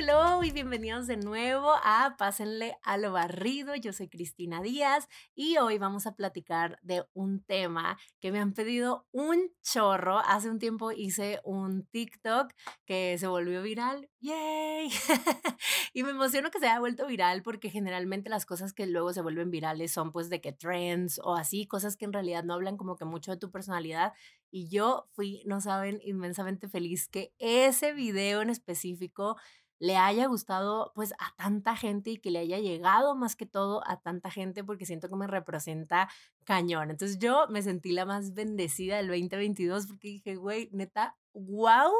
[0.00, 3.74] hello y bienvenidos de nuevo a Pásenle a lo barrido.
[3.74, 8.54] Yo soy Cristina Díaz y hoy vamos a platicar de un tema que me han
[8.54, 10.18] pedido un chorro.
[10.20, 12.50] Hace un tiempo hice un TikTok
[12.86, 14.08] que se volvió viral.
[14.20, 14.88] ¡Yay!
[15.92, 19.20] y me emociono que se haya vuelto viral porque generalmente las cosas que luego se
[19.20, 22.78] vuelven virales son pues de que trends o así, cosas que en realidad no hablan
[22.78, 24.14] como que mucho de tu personalidad.
[24.50, 29.36] Y yo fui, no saben, inmensamente feliz que ese video en específico
[29.80, 33.82] le haya gustado pues a tanta gente y que le haya llegado más que todo
[33.88, 36.08] a tanta gente porque siento que me representa
[36.44, 36.90] cañón.
[36.90, 41.90] Entonces yo me sentí la más bendecida del 2022 porque dije, güey, neta, wow,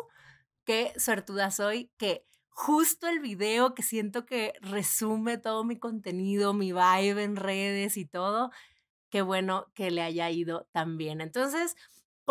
[0.65, 6.73] qué suertuda soy que justo el video que siento que resume todo mi contenido, mi
[6.73, 8.51] vibe en redes y todo,
[9.09, 11.23] qué bueno que le haya ido tan bien.
[11.23, 11.77] Entonces,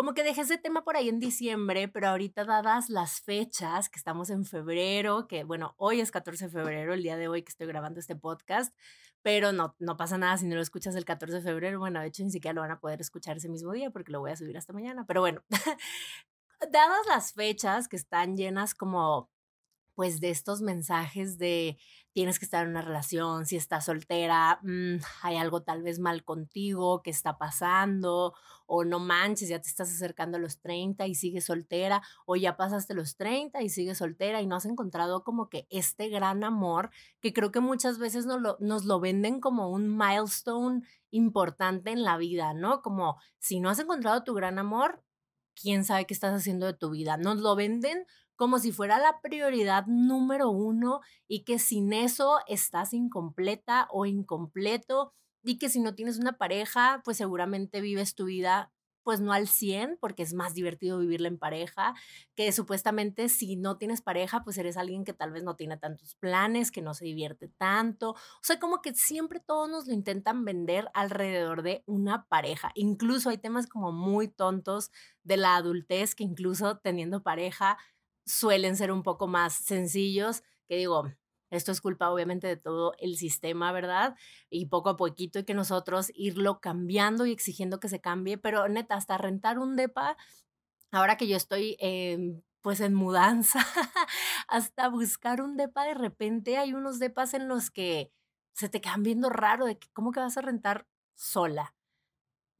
[0.00, 3.98] como que dejé ese tema por ahí en diciembre, pero ahorita dadas las fechas, que
[3.98, 7.50] estamos en febrero, que bueno, hoy es 14 de febrero, el día de hoy que
[7.50, 8.74] estoy grabando este podcast,
[9.20, 12.06] pero no, no pasa nada si no lo escuchas el 14 de febrero, bueno, de
[12.06, 14.36] hecho ni siquiera lo van a poder escuchar ese mismo día porque lo voy a
[14.36, 15.42] subir hasta mañana, pero bueno,
[16.72, 19.28] dadas las fechas que están llenas como
[19.94, 21.76] pues de estos mensajes de
[22.12, 26.24] tienes que estar en una relación, si estás soltera, mm, hay algo tal vez mal
[26.24, 28.34] contigo, qué está pasando,
[28.66, 32.56] o no manches, ya te estás acercando a los 30 y sigues soltera, o ya
[32.56, 36.90] pasaste los 30 y sigues soltera y no has encontrado como que este gran amor
[37.20, 42.02] que creo que muchas veces nos lo, nos lo venden como un milestone importante en
[42.02, 42.82] la vida, ¿no?
[42.82, 45.02] Como si no has encontrado tu gran amor,
[45.60, 47.16] quién sabe qué estás haciendo de tu vida.
[47.16, 48.06] Nos lo venden
[48.40, 55.12] como si fuera la prioridad número uno y que sin eso estás incompleta o incompleto
[55.44, 59.46] y que si no tienes una pareja, pues seguramente vives tu vida pues no al
[59.46, 61.94] 100, porque es más divertido vivirla en pareja,
[62.34, 66.14] que supuestamente si no tienes pareja, pues eres alguien que tal vez no tiene tantos
[66.14, 68.12] planes, que no se divierte tanto.
[68.12, 72.72] O sea, como que siempre todos nos lo intentan vender alrededor de una pareja.
[72.74, 74.90] Incluso hay temas como muy tontos
[75.24, 77.76] de la adultez que incluso teniendo pareja
[78.30, 81.10] suelen ser un poco más sencillos, que digo,
[81.50, 84.16] esto es culpa obviamente de todo el sistema, ¿verdad?
[84.50, 88.68] Y poco a poquito hay que nosotros irlo cambiando y exigiendo que se cambie, pero
[88.68, 90.16] neta, hasta rentar un DEPA,
[90.92, 91.76] ahora que yo estoy
[92.60, 93.58] pues en mudanza,
[94.48, 98.12] hasta buscar un DEPA de repente hay unos DEPAs en los que
[98.54, 101.74] se te quedan viendo raro de que cómo que vas a rentar sola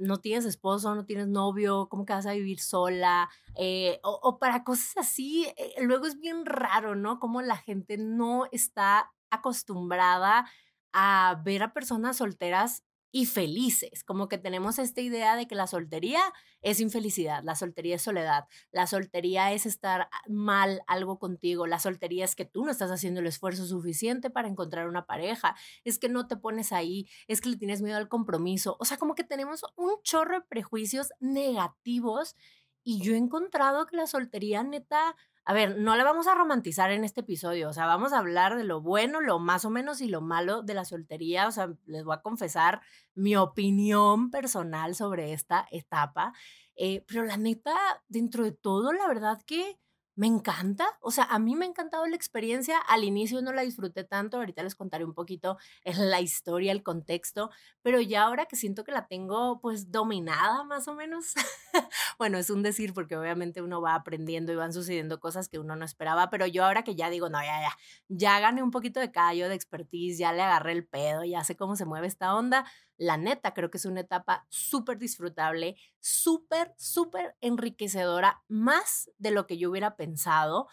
[0.00, 4.64] no tienes esposo, no tienes novio, cómo que vas a vivir sola, eh, o, para
[4.64, 7.20] cosas así, eh, luego es bien raro, ¿no?
[7.20, 10.46] Como la gente no está acostumbrada
[10.92, 12.82] a ver a personas solteras
[13.12, 16.20] y felices, como que tenemos esta idea de que la soltería
[16.62, 22.24] es infelicidad, la soltería es soledad, la soltería es estar mal algo contigo, la soltería
[22.24, 26.08] es que tú no estás haciendo el esfuerzo suficiente para encontrar una pareja, es que
[26.08, 29.24] no te pones ahí, es que le tienes miedo al compromiso, o sea, como que
[29.24, 32.36] tenemos un chorro de prejuicios negativos
[32.82, 36.90] y yo he encontrado que la soltería neta a ver, no la vamos a romantizar
[36.90, 40.00] en este episodio, o sea, vamos a hablar de lo bueno, lo más o menos
[40.00, 42.80] y lo malo de la soltería, o sea, les voy a confesar
[43.14, 46.32] mi opinión personal sobre esta etapa,
[46.76, 47.74] eh, pero la neta,
[48.08, 49.78] dentro de todo, la verdad que
[50.20, 53.62] me encanta, o sea, a mí me ha encantado la experiencia, al inicio no la
[53.62, 57.48] disfruté tanto, ahorita les contaré un poquito la historia, el contexto,
[57.80, 61.32] pero ya ahora que siento que la tengo pues dominada más o menos,
[62.18, 65.74] bueno, es un decir porque obviamente uno va aprendiendo y van sucediendo cosas que uno
[65.74, 67.78] no esperaba, pero yo ahora que ya digo, no, ya, ya,
[68.08, 71.56] ya gané un poquito de callo, de expertise, ya le agarré el pedo, ya sé
[71.56, 72.66] cómo se mueve esta onda,
[73.00, 79.46] la neta, creo que es una etapa súper disfrutable, súper, súper enriquecedora, más de lo
[79.46, 80.68] que yo hubiera pensado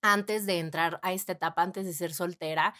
[0.00, 2.74] antes de entrar a esta etapa, antes de ser soltera.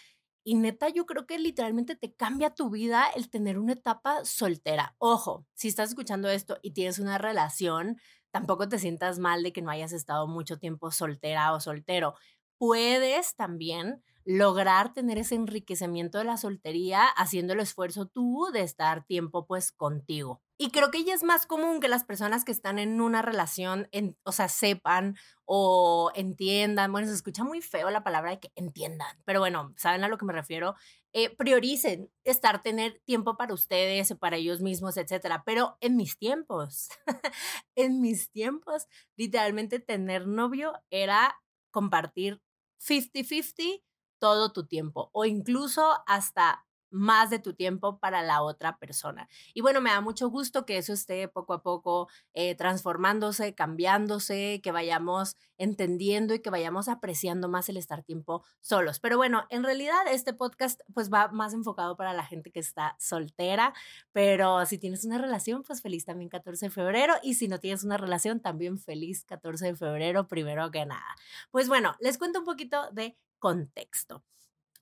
[0.44, 4.94] Y neta, yo creo que literalmente te cambia tu vida el tener una etapa soltera.
[4.96, 8.00] Ojo, si estás escuchando esto y tienes una relación,
[8.30, 12.14] tampoco te sientas mal de que no hayas estado mucho tiempo soltera o soltero.
[12.56, 19.04] Puedes también lograr tener ese enriquecimiento de la soltería haciendo el esfuerzo tú de estar
[19.04, 20.42] tiempo pues contigo.
[20.58, 23.88] Y creo que ya es más común que las personas que están en una relación,
[23.92, 28.52] en, o sea, sepan o entiendan, bueno, se escucha muy feo la palabra de que
[28.56, 30.74] entiendan, pero bueno, saben a lo que me refiero,
[31.14, 35.44] eh, prioricen estar, tener tiempo para ustedes, para ellos mismos, etcétera.
[35.46, 36.90] Pero en mis tiempos,
[37.74, 38.86] en mis tiempos,
[39.16, 41.40] literalmente tener novio era
[41.70, 42.42] compartir
[42.80, 43.82] 50-50
[44.20, 49.28] todo tu tiempo o incluso hasta más de tu tiempo para la otra persona.
[49.54, 54.60] Y bueno, me da mucho gusto que eso esté poco a poco eh, transformándose, cambiándose,
[54.62, 58.98] que vayamos entendiendo y que vayamos apreciando más el estar tiempo solos.
[58.98, 62.96] Pero bueno, en realidad este podcast pues va más enfocado para la gente que está
[62.98, 63.74] soltera,
[64.12, 67.84] pero si tienes una relación, pues feliz también 14 de febrero y si no tienes
[67.84, 71.16] una relación, también feliz 14 de febrero, primero que nada.
[71.50, 74.22] Pues bueno, les cuento un poquito de contexto.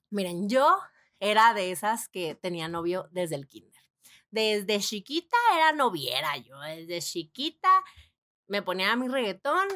[0.09, 0.77] Miren, yo
[1.19, 3.81] era de esas que tenía novio desde el kinder.
[4.31, 7.83] Desde chiquita era noviera yo, desde chiquita
[8.47, 9.67] me ponía mi reggaetón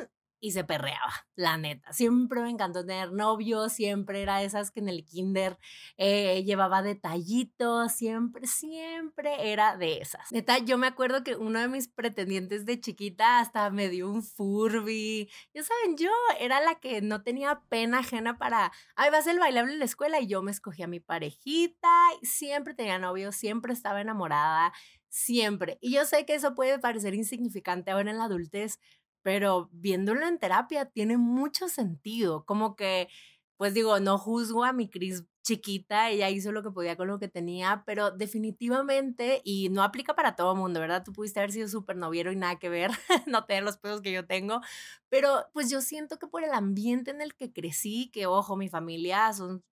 [0.44, 1.94] y se perreaba, la neta.
[1.94, 5.58] Siempre me encantó tener novio, siempre era esas que en el kinder
[5.96, 10.30] eh, llevaba detallitos, siempre, siempre era de esas.
[10.34, 14.22] Neta, yo me acuerdo que uno de mis pretendientes de chiquita hasta me dio un
[14.22, 15.30] Furby.
[15.54, 16.12] Ya saben, yo
[16.42, 20.20] era la que no tenía pena ajena para, ay, vas el bailable en la escuela
[20.20, 21.90] y yo me escogía a mi parejita,
[22.22, 24.74] siempre tenía novio, siempre estaba enamorada,
[25.14, 25.78] siempre.
[25.80, 28.80] Y yo sé que eso puede parecer insignificante ahora en la adultez,
[29.24, 33.10] pero viéndolo en terapia tiene mucho sentido, como que,
[33.58, 37.20] pues digo, no juzgo a mi Cris chiquita, ella hizo lo que podía con lo
[37.20, 41.04] que tenía, pero definitivamente, y no aplica para todo el mundo, ¿verdad?
[41.04, 42.92] Tú pudiste haber sido súper noviero y nada que ver,
[43.28, 44.62] no tener los pedos que yo tengo,
[45.10, 48.70] pero pues yo siento que por el ambiente en el que crecí, que ojo, mi
[48.70, 49.64] familia son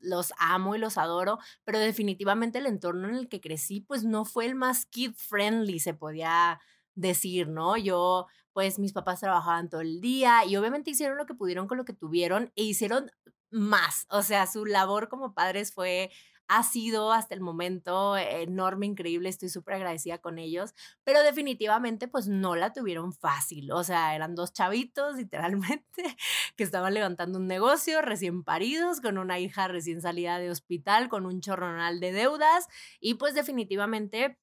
[0.00, 4.24] los amo y los adoro, pero definitivamente el entorno en el que crecí, pues no
[4.24, 6.60] fue el más kid friendly, se podía
[6.94, 7.76] decir, ¿no?
[7.76, 8.26] Yo,
[8.58, 11.84] pues mis papás trabajaban todo el día y obviamente hicieron lo que pudieron con lo
[11.84, 13.12] que tuvieron e hicieron
[13.52, 14.04] más.
[14.10, 16.10] O sea, su labor como padres fue
[16.48, 20.74] ha sido hasta el momento enorme, increíble, estoy súper agradecida con ellos,
[21.04, 26.16] pero definitivamente pues no la tuvieron fácil, o sea, eran dos chavitos literalmente
[26.56, 31.26] que estaban levantando un negocio recién paridos, con una hija recién salida de hospital, con
[31.26, 32.66] un chorronal de deudas
[32.98, 34.36] y pues definitivamente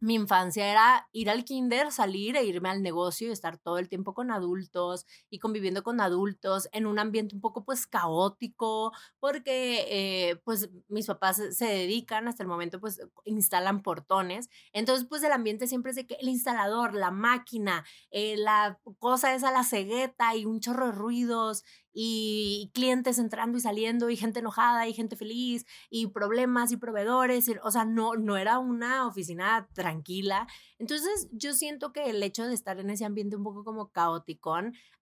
[0.00, 3.88] mi infancia era ir al kinder, salir e irme al negocio y estar todo el
[3.88, 9.86] tiempo con adultos y conviviendo con adultos en un ambiente un poco pues caótico, porque
[10.30, 15.32] eh, pues mis papás se dedican hasta el momento pues instalan portones, entonces pues el
[15.32, 20.34] ambiente siempre es de que el instalador, la máquina, eh, la cosa esa, la cegueta
[20.34, 25.16] y un chorro de ruidos y clientes entrando y saliendo y gente enojada y gente
[25.16, 30.46] feliz y problemas y proveedores, o sea, no, no era una oficina tranquila.
[30.78, 34.50] Entonces yo siento que el hecho de estar en ese ambiente un poco como caótico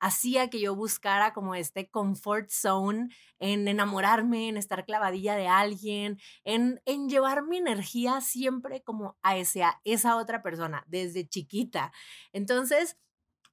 [0.00, 3.08] hacía que yo buscara como este comfort zone
[3.38, 9.36] en enamorarme, en estar clavadilla de alguien, en, en llevar mi energía siempre como a,
[9.36, 11.92] ese, a esa otra persona desde chiquita.
[12.32, 12.96] Entonces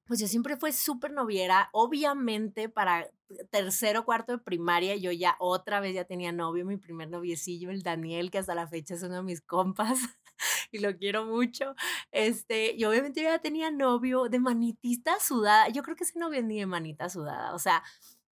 [0.06, 1.68] pues yo siempre fui súper noviera.
[1.72, 3.10] Obviamente para
[3.50, 7.82] tercero, cuarto de primaria, yo ya otra vez ya tenía novio, mi primer noviecillo, el
[7.82, 9.98] Daniel, que hasta la fecha es uno de mis compas
[10.72, 11.74] y lo quiero mucho.
[12.12, 15.68] Este, y obviamente yo ya tenía novio de manitista sudada.
[15.68, 17.54] Yo creo que ese novio ni de manita sudada.
[17.54, 17.82] O sea,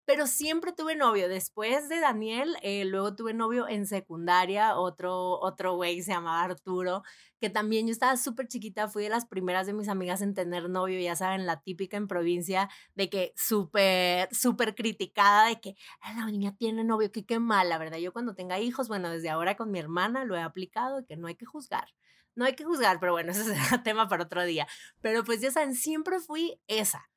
[0.05, 1.29] pero siempre tuve novio.
[1.29, 7.03] Después de Daniel, eh, luego tuve novio en secundaria, otro, otro güey se llamaba Arturo,
[7.41, 10.69] que también yo estaba súper chiquita, fui de las primeras de mis amigas en tener
[10.69, 16.15] novio, ya saben, la típica en provincia de que súper, súper criticada de que ah,
[16.15, 17.99] la niña tiene novio, que qué mal, la verdad.
[17.99, 21.29] Yo cuando tenga hijos, bueno, desde ahora con mi hermana lo he aplicado que no
[21.29, 21.89] hay que juzgar.
[22.37, 24.67] No hay que juzgar, pero bueno, ese será tema para otro día.
[25.01, 27.09] Pero pues ya saben, siempre fui esa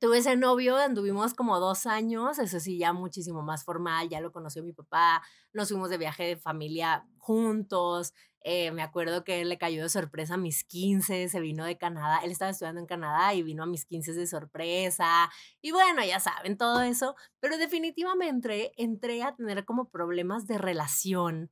[0.00, 4.30] Tuve ese novio, anduvimos como dos años, eso sí, ya muchísimo más formal, ya lo
[4.30, 9.48] conoció mi papá, nos fuimos de viaje de familia juntos, eh, me acuerdo que él
[9.48, 12.86] le cayó de sorpresa a mis 15, se vino de Canadá, él estaba estudiando en
[12.86, 15.28] Canadá y vino a mis 15 de sorpresa,
[15.60, 21.50] y bueno, ya saben todo eso, pero definitivamente entré a tener como problemas de relación,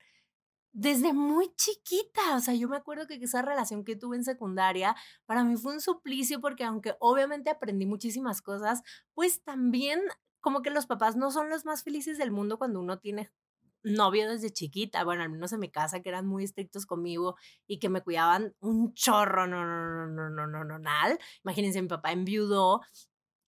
[0.76, 2.36] desde muy chiquita.
[2.36, 5.72] O sea, yo me acuerdo que esa relación que tuve en secundaria para mí fue
[5.72, 8.82] un suplicio porque aunque obviamente aprendí muchísimas cosas,
[9.14, 10.00] pues también
[10.40, 13.32] como que los papás no son los más felices del mundo cuando uno tiene
[13.84, 17.78] novio desde chiquita, bueno, al menos en mi casa, que eran muy estrictos conmigo y
[17.78, 21.88] que me cuidaban un chorro, no, no, no, no, no, no, no, no, Imagínense, mi
[21.88, 22.82] papá enviudó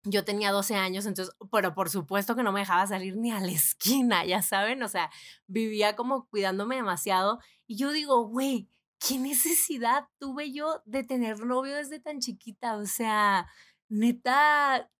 [0.04, 3.40] yo tenía 12 años, entonces, pero por supuesto que no me dejaba salir ni a
[3.40, 5.10] la esquina, ya saben, o sea,
[5.46, 7.40] vivía como cuidándome demasiado.
[7.66, 12.76] Y yo digo, güey, ¿qué necesidad tuve yo de tener novio desde tan chiquita?
[12.76, 13.48] O sea,
[13.88, 14.90] neta,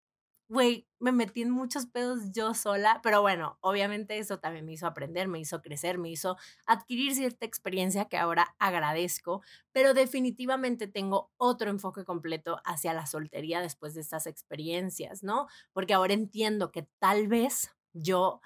[0.48, 4.86] güey, me metí en muchos pedos yo sola, pero bueno, obviamente eso también me hizo
[4.86, 6.36] aprender, me hizo crecer, me hizo
[6.66, 13.60] adquirir cierta experiencia que ahora agradezco, pero definitivamente tengo otro enfoque completo hacia la soltería
[13.60, 15.48] después de estas experiencias, ¿no?
[15.72, 18.40] Porque ahora entiendo que tal vez yo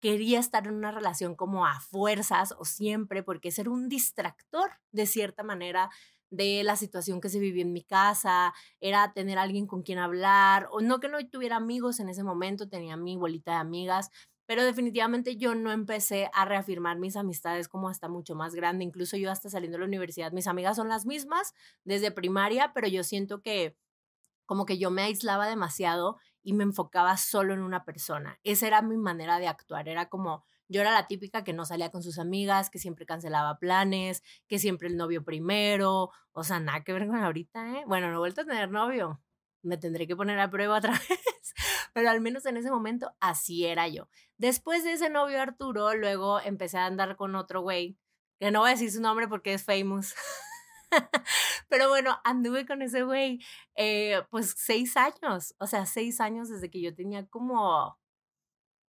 [0.00, 5.06] quería estar en una relación como a fuerzas o siempre, porque ser un distractor de
[5.06, 5.90] cierta manera
[6.30, 10.68] de la situación que se vivía en mi casa, era tener alguien con quien hablar,
[10.70, 14.10] o no que no tuviera amigos en ese momento, tenía mi bolita de amigas,
[14.46, 19.16] pero definitivamente yo no empecé a reafirmar mis amistades como hasta mucho más grande, incluso
[19.16, 21.52] yo hasta saliendo de la universidad, mis amigas son las mismas
[21.84, 23.76] desde primaria, pero yo siento que
[24.46, 28.38] como que yo me aislaba demasiado y me enfocaba solo en una persona.
[28.44, 31.90] Esa era mi manera de actuar, era como yo era la típica que no salía
[31.90, 36.82] con sus amigas, que siempre cancelaba planes, que siempre el novio primero, o sea, nada
[36.84, 37.84] que ver con ahorita, ¿eh?
[37.86, 39.22] Bueno, no he vuelto a tener novio,
[39.62, 41.54] me tendré que poner a prueba otra vez,
[41.92, 44.08] pero al menos en ese momento así era yo.
[44.38, 47.98] Después de ese novio Arturo, luego empecé a andar con otro güey,
[48.38, 50.14] que no voy a decir su nombre porque es famous.
[51.68, 53.40] Pero bueno, anduve con ese güey,
[53.76, 57.98] eh, pues seis años, o sea, seis años desde que yo tenía como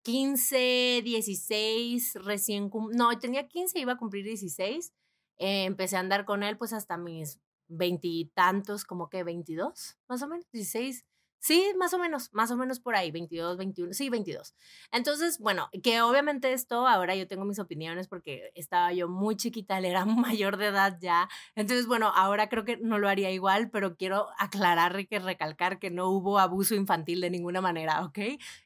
[0.07, 4.93] 15, 16, recién, no, tenía 15, iba a cumplir 16.
[5.37, 10.27] Eh, empecé a andar con él pues hasta mis veintitantos, como que 22, más o
[10.29, 11.05] menos, 16,
[11.39, 14.55] Sí, más o menos, más o menos por ahí, 22, 21, sí, 22.
[14.91, 19.77] Entonces, bueno, que obviamente esto, ahora yo tengo mis opiniones porque estaba yo muy chiquita,
[19.77, 21.29] él era mayor de edad ya.
[21.55, 25.79] Entonces, bueno, ahora creo que no lo haría igual, pero quiero aclarar y que recalcar
[25.79, 28.19] que no hubo abuso infantil de ninguna manera, ¿ok?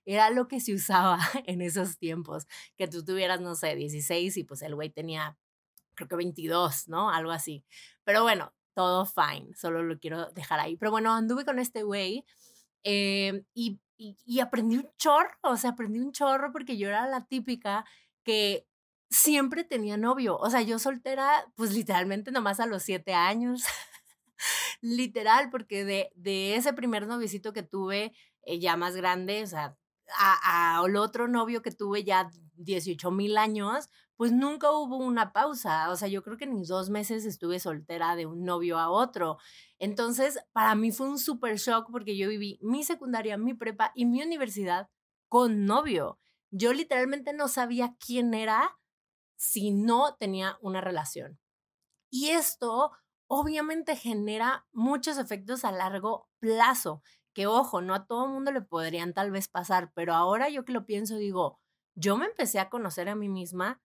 [0.06, 2.48] Era lo que se usaba en esos tiempos,
[2.78, 5.38] que tú tuvieras, no sé, 16 y pues el güey tenía,
[5.96, 7.10] creo que 22, ¿no?
[7.12, 7.64] Algo así.
[8.04, 10.78] Pero bueno, todo fine, solo lo quiero dejar ahí.
[10.78, 12.26] Pero bueno, anduve con este güey
[12.84, 17.26] Em, y, y, aprendí un chorro, o sea, aprendí un chorro porque yo era la
[17.26, 17.86] típica
[18.24, 18.68] que
[19.10, 20.38] siempre tenía novio.
[20.38, 23.64] O sea, yo soltera, pues literalmente nomás a los siete años.
[24.82, 29.78] Literal, porque de, de ese primer noviecito que tuve eh, ya más grande, o sea,
[30.18, 33.90] al otro novio que tuve ya 18 mil años,
[34.22, 35.90] pues nunca hubo una pausa.
[35.90, 39.40] O sea, yo creo que ni dos meses estuve soltera de un novio a otro.
[39.80, 44.06] Entonces, para mí fue un super shock porque yo viví mi secundaria, mi prepa y
[44.06, 44.92] mi universidad
[45.28, 46.20] con novio.
[46.52, 48.78] Yo literalmente no sabía quién era
[49.38, 51.40] si no tenía una relación.
[52.12, 52.92] Y esto
[53.26, 57.02] obviamente genera muchos efectos a largo plazo,
[57.34, 60.74] que ojo, no a todo mundo le podrían tal vez pasar, pero ahora yo que
[60.74, 61.60] lo pienso digo,
[61.96, 63.82] yo me empecé a conocer a mí misma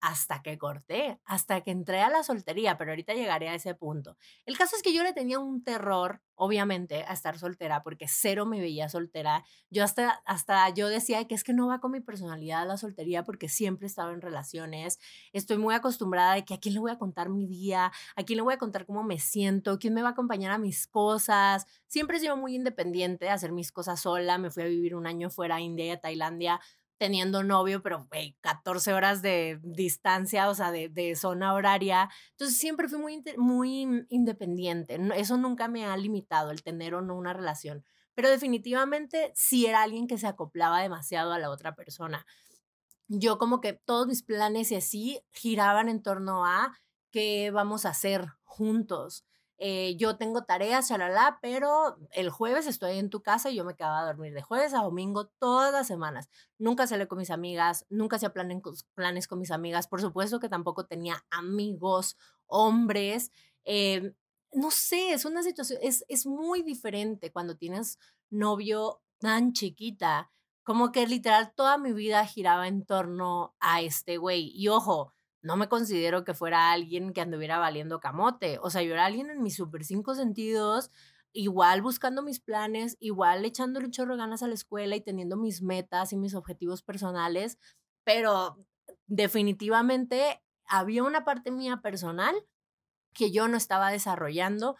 [0.00, 4.16] hasta que corté, hasta que entré a la soltería, pero ahorita llegaré a ese punto.
[4.46, 8.46] El caso es que yo le tenía un terror, obviamente, a estar soltera, porque cero
[8.46, 9.44] me veía soltera.
[9.68, 12.76] Yo hasta, hasta yo decía que es que no va con mi personalidad a la
[12.78, 14.98] soltería porque siempre he estado en relaciones.
[15.32, 18.38] Estoy muy acostumbrada de que a quién le voy a contar mi día, a quién
[18.38, 21.66] le voy a contar cómo me siento, quién me va a acompañar a mis cosas.
[21.86, 24.38] Siempre he sido muy independiente, de hacer mis cosas sola.
[24.38, 26.60] Me fui a vivir un año fuera a India y a Tailandia
[27.00, 32.10] teniendo novio, pero güey, 14 horas de distancia, o sea, de, zona horaria.
[32.32, 35.00] Entonces siempre fui muy, muy independiente.
[35.16, 37.86] Eso nunca me ha limitado, el tener o no una relación.
[38.14, 42.26] Pero definitivamente sí era alguien que se acoplaba demasiado a la otra persona.
[43.08, 46.78] Yo como que todos mis planes y así giraban en torno a
[47.10, 49.24] qué vamos a hacer juntos.
[49.62, 53.76] Eh, yo tengo tareas, chalala, pero el jueves estoy en tu casa y yo me
[53.76, 56.30] quedaba a dormir de jueves a domingo todas las semanas.
[56.56, 59.86] Nunca salí con mis amigas, nunca hacía planes, con mis amigas.
[59.86, 63.32] Por supuesto que tampoco tenía amigos, hombres.
[63.66, 64.14] Eh,
[64.54, 67.98] no sé, es una situación, es, es muy diferente cuando tienes
[68.30, 70.32] novio tan chiquita.
[70.62, 74.52] Como que literal toda mi vida giraba en torno a este güey.
[74.54, 75.12] Y ojo,
[75.42, 78.58] no me considero que fuera alguien que anduviera valiendo camote.
[78.62, 80.90] O sea, yo era alguien en mis super cinco sentidos,
[81.32, 85.62] igual buscando mis planes, igual echándole un chorro ganas a la escuela y teniendo mis
[85.62, 87.58] metas y mis objetivos personales,
[88.04, 88.58] pero
[89.06, 92.34] definitivamente había una parte mía personal
[93.12, 94.76] que yo no estaba desarrollando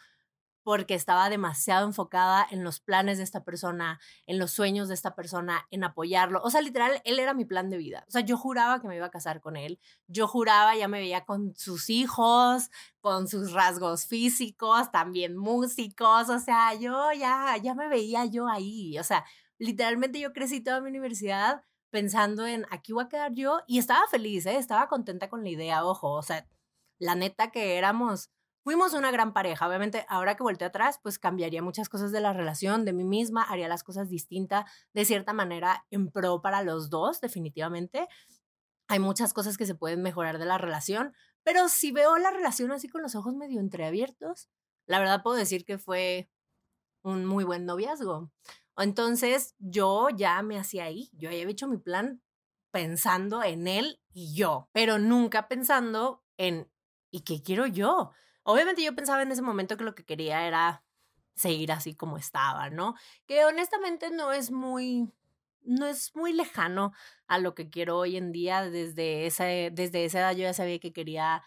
[0.62, 5.14] porque estaba demasiado enfocada en los planes de esta persona, en los sueños de esta
[5.14, 6.40] persona, en apoyarlo.
[6.42, 8.04] O sea, literal, él era mi plan de vida.
[8.08, 9.80] O sea, yo juraba que me iba a casar con él.
[10.06, 16.28] Yo juraba, ya me veía con sus hijos, con sus rasgos físicos, también músicos.
[16.28, 18.98] O sea, yo ya, ya me veía yo ahí.
[18.98, 19.24] O sea,
[19.58, 24.06] literalmente yo crecí toda mi universidad pensando en aquí voy a quedar yo y estaba
[24.08, 24.56] feliz, ¿eh?
[24.56, 26.46] estaba contenta con la idea, ojo, o sea,
[26.98, 28.30] la neta que éramos
[28.62, 29.66] Fuimos una gran pareja.
[29.66, 33.42] Obviamente, ahora que volteo atrás, pues cambiaría muchas cosas de la relación, de mí misma,
[33.42, 38.06] haría las cosas distintas, de cierta manera, en pro para los dos, definitivamente.
[38.88, 42.70] Hay muchas cosas que se pueden mejorar de la relación, pero si veo la relación
[42.70, 44.50] así con los ojos medio entreabiertos,
[44.86, 46.28] la verdad puedo decir que fue
[47.02, 48.30] un muy buen noviazgo.
[48.76, 52.22] Entonces, yo ya me hacía ahí, yo había hecho mi plan
[52.72, 56.70] pensando en él y yo, pero nunca pensando en
[57.10, 58.12] ¿y qué quiero yo?
[58.42, 60.84] Obviamente yo pensaba en ese momento que lo que quería era
[61.34, 62.94] seguir así como estaba, ¿no?
[63.26, 65.12] Que honestamente no es muy
[65.62, 66.92] no es muy lejano
[67.26, 68.68] a lo que quiero hoy en día.
[68.70, 71.42] Desde esa, desde esa edad yo ya sabía que quería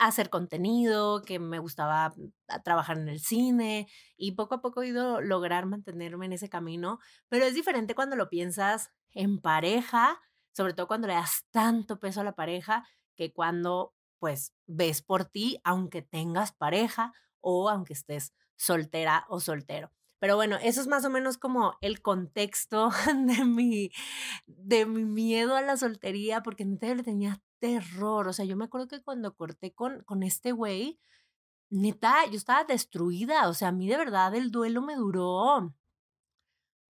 [0.00, 4.88] hacer contenido, que me gustaba mm, trabajar en el cine y poco a poco he
[4.88, 10.20] ido lograr mantenerme en ese camino, pero es diferente cuando lo piensas en pareja,
[10.52, 15.24] sobre todo cuando le das tanto peso a la pareja que cuando pues ves por
[15.24, 19.92] ti aunque tengas pareja o aunque estés soltera o soltero.
[20.18, 22.90] Pero bueno, eso es más o menos como el contexto
[23.26, 23.90] de mi,
[24.46, 28.28] de mi miedo a la soltería, porque neta le tenía terror.
[28.28, 30.98] O sea, yo me acuerdo que cuando corté con, con este güey,
[31.70, 33.48] neta, yo estaba destruida.
[33.48, 35.74] O sea, a mí de verdad el duelo me duró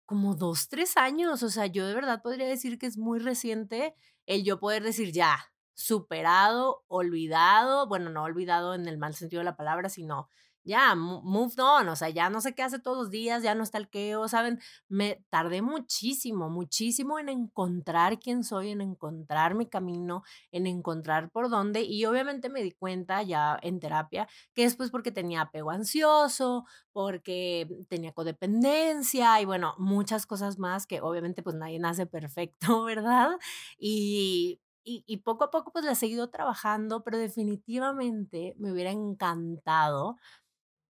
[0.06, 1.44] como dos, tres años.
[1.44, 3.96] O sea, yo de verdad podría decir que es muy reciente
[4.28, 9.46] el yo poder decir ya, superado, olvidado, bueno, no olvidado en el mal sentido de
[9.46, 10.30] la palabra, sino
[10.66, 13.64] ya, moved on, o sea, ya no sé qué hace todos los días, ya no
[13.64, 14.60] está el queo, ¿saben?
[14.90, 21.50] Me tardé muchísimo, muchísimo en encontrar quién soy, en encontrar mi camino, en encontrar por
[21.52, 25.70] dónde, y obviamente me di cuenta ya en terapia que es pues porque tenía apego
[25.70, 32.84] ansioso, porque tenía codependencia y bueno, muchas cosas más que obviamente pues nadie nace perfecto,
[32.86, 33.38] ¿verdad?
[33.78, 40.18] Y y, poco a poco pues la he seguido trabajando, pero definitivamente me hubiera encantado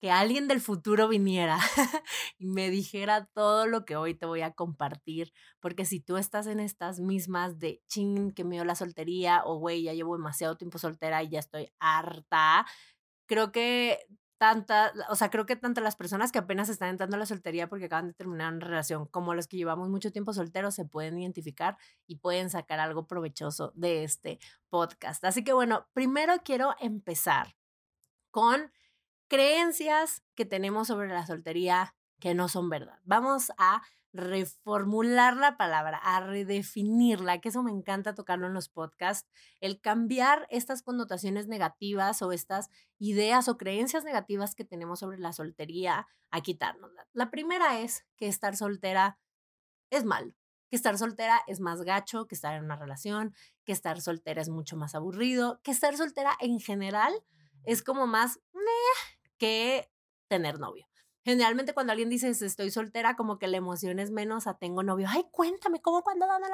[0.02, 1.60] que alguien del futuro viniera
[2.40, 6.48] y me dijera todo lo que hoy te voy a compartir, porque si tú estás
[6.48, 10.56] en estas mismas de ching, que me dio la soltería o güey, ya llevo demasiado
[10.58, 12.66] tiempo soltera y ya estoy harta,
[13.28, 14.00] creo que
[14.40, 17.68] tanta, o sea, creo que tanto las personas que apenas están entrando a la soltería
[17.68, 21.20] porque acaban de terminar una relación, como los que llevamos mucho tiempo solteros, se pueden
[21.20, 21.78] identificar
[22.08, 25.26] y pueden sacar algo provechoso de este podcast.
[25.26, 27.58] Así que bueno, primero quiero empezar
[28.32, 28.72] con
[29.28, 33.00] creencias que tenemos sobre la soltería que no son verdad.
[33.04, 39.30] Vamos a reformular la palabra, a redefinirla, que eso me encanta tocarlo en los podcasts,
[39.60, 45.34] el cambiar estas connotaciones negativas o estas ideas o creencias negativas que tenemos sobre la
[45.34, 47.08] soltería, a quitárnoslas.
[47.14, 49.20] La primera es que estar soltera
[49.90, 50.34] es malo,
[50.70, 54.50] que estar soltera es más gacho que estar en una relación, que estar soltera es
[54.50, 57.14] mucho más aburrido, que estar soltera en general
[57.66, 58.40] es como más
[59.38, 59.92] que
[60.28, 60.89] tener novio.
[61.24, 65.08] Generalmente cuando alguien dice estoy soltera, como que la emoción es menos a tengo novio.
[65.10, 66.48] Ay, cuéntame, ¿cómo, cuándo, dónde?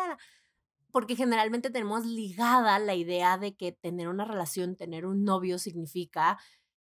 [0.91, 6.37] Porque generalmente tenemos ligada la idea de que tener una relación, tener un novio significa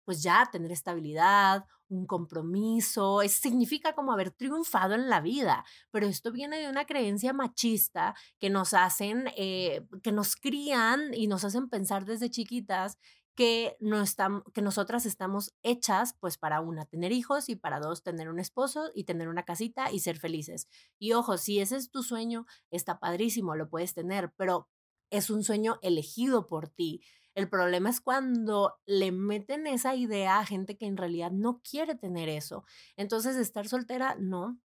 [0.06, 6.08] pues ya tener estabilidad, un compromiso, es, significa como haber triunfado en la vida, pero
[6.08, 11.44] esto viene de una creencia machista que nos hacen, eh, que nos crían y nos
[11.44, 12.98] hacen pensar desde chiquitas
[13.38, 18.02] que, no estamos, que nosotras estamos hechas pues para una, tener hijos y para dos,
[18.02, 20.68] tener un esposo y tener una casita y ser felices.
[20.98, 24.68] Y ojo, si ese es tu sueño, está padrísimo, lo puedes tener, pero
[25.12, 27.04] es un sueño elegido por ti.
[27.36, 31.94] El problema es cuando le meten esa idea a gente que en realidad no quiere
[31.94, 32.66] tener eso.
[32.96, 34.60] Entonces, estar soltera no,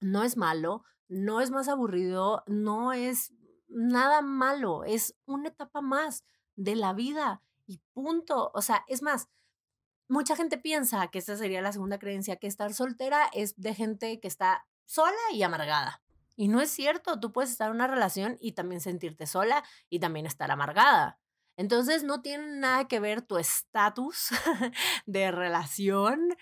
[0.00, 3.32] no es malo, no es más aburrido, no es
[3.68, 6.24] nada malo, es una etapa más
[6.56, 8.50] de la vida y punto.
[8.54, 9.28] O sea, es más,
[10.08, 14.20] mucha gente piensa que esta sería la segunda creencia, que estar soltera es de gente
[14.20, 16.02] que está sola y amargada.
[16.36, 20.00] Y no es cierto, tú puedes estar en una relación y también sentirte sola y
[20.00, 21.18] también estar amargada.
[21.56, 24.28] Entonces no tiene nada que ver tu estatus
[25.06, 26.36] de relación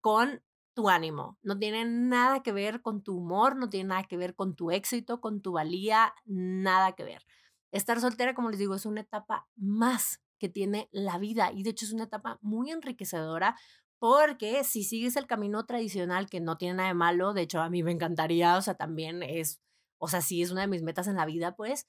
[0.00, 0.42] con
[0.74, 4.36] tu ánimo, no tiene nada que ver con tu humor, no tiene nada que ver
[4.36, 7.26] con tu éxito, con tu valía, nada que ver.
[7.72, 11.70] Estar soltera, como les digo, es una etapa más que tiene la vida y de
[11.70, 13.56] hecho es una etapa muy enriquecedora
[14.00, 17.68] porque si sigues el camino tradicional que no tiene nada de malo, de hecho a
[17.68, 19.60] mí me encantaría, o sea, también es,
[19.98, 21.86] o sea, sí es una de mis metas en la vida, pues,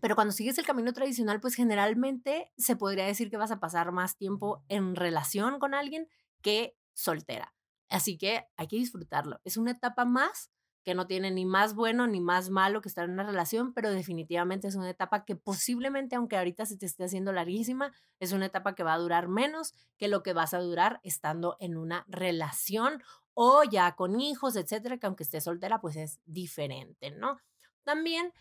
[0.00, 3.92] pero cuando sigues el camino tradicional, pues generalmente se podría decir que vas a pasar
[3.92, 6.08] más tiempo en relación con alguien
[6.42, 7.54] que soltera.
[7.88, 9.40] Así que hay que disfrutarlo.
[9.44, 10.50] Es una etapa más
[10.86, 13.90] que no tiene ni más bueno ni más malo que estar en una relación, pero
[13.90, 18.46] definitivamente es una etapa que posiblemente, aunque ahorita se te esté haciendo larguísima, es una
[18.46, 22.04] etapa que va a durar menos que lo que vas a durar estando en una
[22.06, 23.02] relación
[23.34, 27.36] o ya con hijos, etcétera, que aunque estés soltera, pues es diferente, ¿no?
[27.82, 28.32] También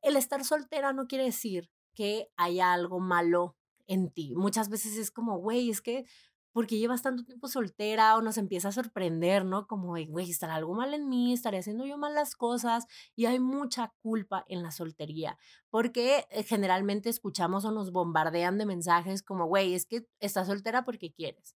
[0.00, 3.54] el estar soltera no quiere decir que haya algo malo
[3.86, 4.34] en ti.
[4.34, 6.04] Muchas veces es como, güey, es que
[6.52, 9.66] porque llevas tanto tiempo soltera o nos empieza a sorprender, ¿no?
[9.66, 12.86] Como, güey, estará algo mal en mí, estaré haciendo yo mal las cosas
[13.16, 15.38] y hay mucha culpa en la soltería,
[15.70, 20.84] porque eh, generalmente escuchamos o nos bombardean de mensajes como, güey, es que estás soltera
[20.84, 21.56] porque quieres.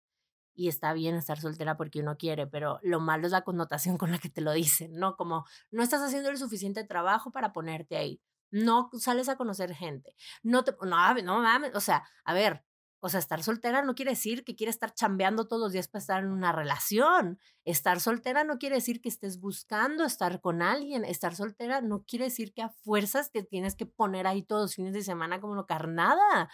[0.57, 4.11] Y está bien estar soltera porque uno quiere, pero lo malo es la connotación con
[4.11, 5.17] la que te lo dicen, ¿no?
[5.17, 8.21] Como no estás haciendo el suficiente trabajo para ponerte ahí.
[8.51, 10.15] No sales a conocer gente.
[10.43, 12.63] No te, no, no mames, o sea, a ver,
[13.05, 15.99] o sea, estar soltera no quiere decir que quieres estar chambeando todos los días para
[15.99, 17.37] estar en una relación.
[17.63, 21.05] Estar soltera no quiere decir que estés buscando estar con alguien.
[21.05, 24.75] Estar soltera no quiere decir que a fuerzas te tienes que poner ahí todos los
[24.75, 26.49] fines de semana como no carnada.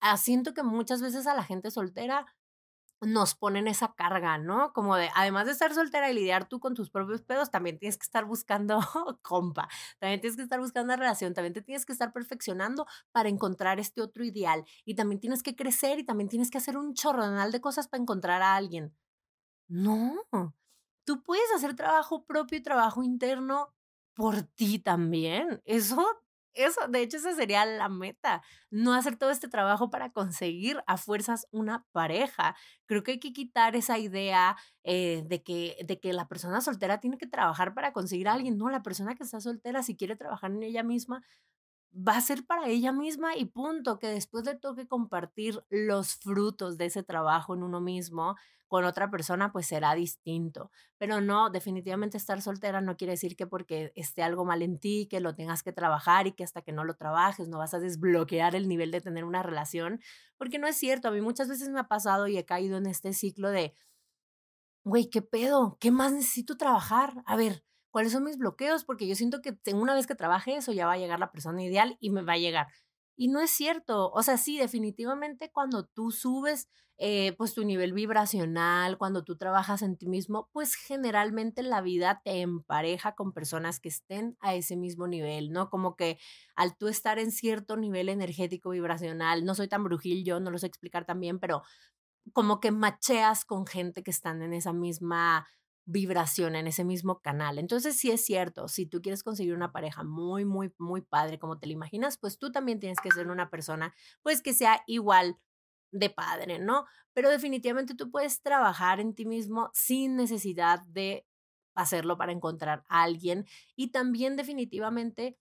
[0.00, 2.26] Ah, siento que muchas veces a la gente soltera
[3.00, 4.72] nos ponen esa carga, ¿no?
[4.72, 7.98] Como de, además de estar soltera y lidiar tú con tus propios pedos, también tienes
[7.98, 8.78] que estar buscando
[9.22, 13.28] compa, también tienes que estar buscando una relación, también te tienes que estar perfeccionando para
[13.28, 16.94] encontrar este otro ideal y también tienes que crecer y también tienes que hacer un
[16.94, 18.94] chorronal de cosas para encontrar a alguien.
[19.68, 20.14] No,
[21.04, 23.74] tú puedes hacer trabajo propio y trabajo interno
[24.14, 25.62] por ti también.
[25.64, 26.23] Eso
[26.54, 30.96] eso, de hecho, esa sería la meta, no hacer todo este trabajo para conseguir a
[30.96, 32.56] fuerzas una pareja.
[32.86, 37.00] Creo que hay que quitar esa idea eh, de, que, de que la persona soltera
[37.00, 38.58] tiene que trabajar para conseguir a alguien.
[38.58, 41.22] No, la persona que está soltera, si quiere trabajar en ella misma,
[41.94, 46.76] va a ser para ella misma y punto, que después le toque compartir los frutos
[46.76, 50.70] de ese trabajo en uno mismo con otra persona, pues será distinto.
[50.98, 55.06] Pero no, definitivamente estar soltera no quiere decir que porque esté algo mal en ti,
[55.08, 57.78] que lo tengas que trabajar y que hasta que no lo trabajes no vas a
[57.78, 60.00] desbloquear el nivel de tener una relación,
[60.36, 61.08] porque no es cierto.
[61.08, 63.74] A mí muchas veces me ha pasado y he caído en este ciclo de,
[64.82, 65.76] güey, ¿qué pedo?
[65.80, 67.22] ¿Qué más necesito trabajar?
[67.26, 70.72] A ver, cuáles son mis bloqueos, porque yo siento que una vez que trabaje eso
[70.72, 72.66] ya va a llegar la persona ideal y me va a llegar.
[73.16, 77.92] Y no es cierto, o sea, sí, definitivamente cuando tú subes eh, pues tu nivel
[77.92, 83.78] vibracional, cuando tú trabajas en ti mismo, pues generalmente la vida te empareja con personas
[83.78, 85.70] que estén a ese mismo nivel, ¿no?
[85.70, 86.18] Como que
[86.56, 90.58] al tú estar en cierto nivel energético vibracional, no soy tan brujil yo, no lo
[90.58, 91.62] sé explicar también, pero
[92.32, 95.46] como que macheas con gente que están en esa misma
[95.86, 97.58] vibración en ese mismo canal.
[97.58, 101.58] Entonces, sí es cierto, si tú quieres conseguir una pareja muy, muy, muy padre como
[101.58, 105.38] te la imaginas, pues tú también tienes que ser una persona, pues que sea igual
[105.92, 106.86] de padre, ¿no?
[107.12, 111.26] Pero definitivamente tú puedes trabajar en ti mismo sin necesidad de
[111.74, 115.38] hacerlo para encontrar a alguien y también definitivamente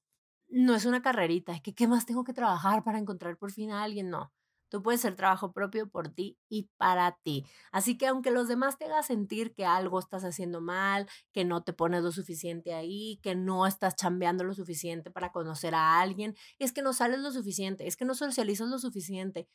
[0.49, 3.71] no es una carrerita, es que qué más tengo que trabajar para encontrar por fin
[3.71, 4.31] a alguien, no.
[4.73, 7.45] Tú puedes ser trabajo propio por ti y para ti.
[7.71, 11.63] Así que aunque los demás te hagan sentir que algo estás haciendo mal, que no
[11.63, 16.35] te pones lo suficiente ahí, que no estás chambeando lo suficiente para conocer a alguien,
[16.57, 19.47] es que no sales lo suficiente, es que no socializas lo suficiente.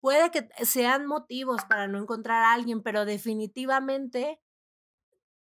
[0.00, 4.40] Puede que sean motivos para no encontrar a alguien, pero definitivamente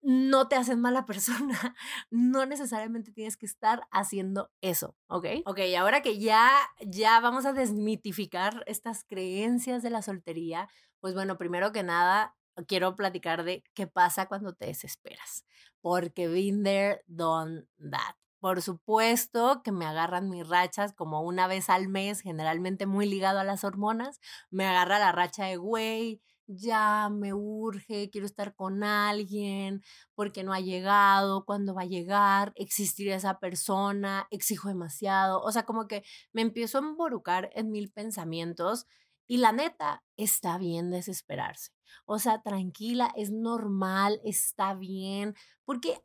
[0.02, 1.58] no te hacen mala persona.
[2.10, 5.26] No necesariamente tienes que estar haciendo eso, ¿ok?
[5.44, 10.68] Ok, ahora que ya, ya vamos a desmitificar estas creencias de la soltería,
[11.00, 15.44] pues bueno, primero que nada, quiero platicar de qué pasa cuando te desesperas.
[15.80, 18.16] Porque been there, done that.
[18.40, 23.40] Por supuesto que me agarran mis rachas como una vez al mes, generalmente muy ligado
[23.40, 24.20] a las hormonas.
[24.50, 29.82] Me agarra la racha de, güey, ya me urge, quiero estar con alguien,
[30.14, 35.64] porque no ha llegado, cuándo va a llegar, existiría esa persona, exijo demasiado, o sea,
[35.64, 38.86] como que me empiezo a emborucar en mil pensamientos
[39.26, 41.72] y la neta, está bien desesperarse.
[42.06, 45.34] O sea, tranquila, es normal, está bien,
[45.64, 46.02] porque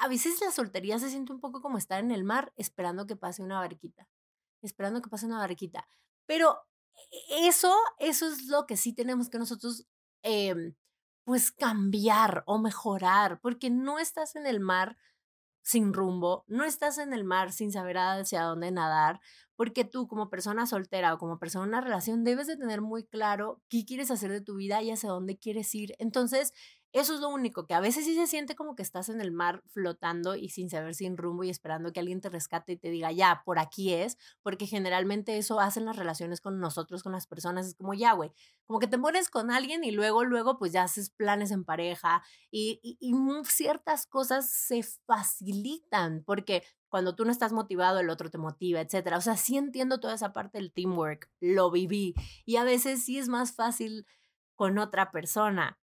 [0.00, 3.16] a veces la soltería se siente un poco como estar en el mar esperando que
[3.16, 4.08] pase una barquita,
[4.62, 5.88] esperando que pase una barquita.
[6.26, 6.58] Pero
[7.30, 9.86] eso, eso es lo que sí tenemos que nosotros,
[10.22, 10.74] em,
[11.24, 14.96] pues, cambiar o mejorar, porque no estás en el mar
[15.62, 19.20] sin rumbo, no estás en el mar sin saber hacia dónde nadar,
[19.56, 23.04] porque tú como persona soltera o como persona en una relación debes de tener muy
[23.06, 25.94] claro qué quieres hacer de tu vida y hacia dónde quieres ir.
[25.98, 26.52] Entonces,
[27.00, 29.30] eso es lo único, que a veces sí se siente como que estás en el
[29.30, 32.88] mar flotando y sin saber sin rumbo y esperando que alguien te rescate y te
[32.88, 37.26] diga, ya, por aquí es, porque generalmente eso hacen las relaciones con nosotros, con las
[37.26, 38.32] personas, es como, ya, güey,
[38.66, 42.22] como que te pones con alguien y luego, luego, pues ya haces planes en pareja
[42.50, 48.30] y, y, y ciertas cosas se facilitan, porque cuando tú no estás motivado, el otro
[48.30, 49.18] te motiva, etcétera.
[49.18, 52.14] O sea, sí entiendo toda esa parte del teamwork, lo viví
[52.46, 54.06] y a veces sí es más fácil
[54.54, 55.78] con otra persona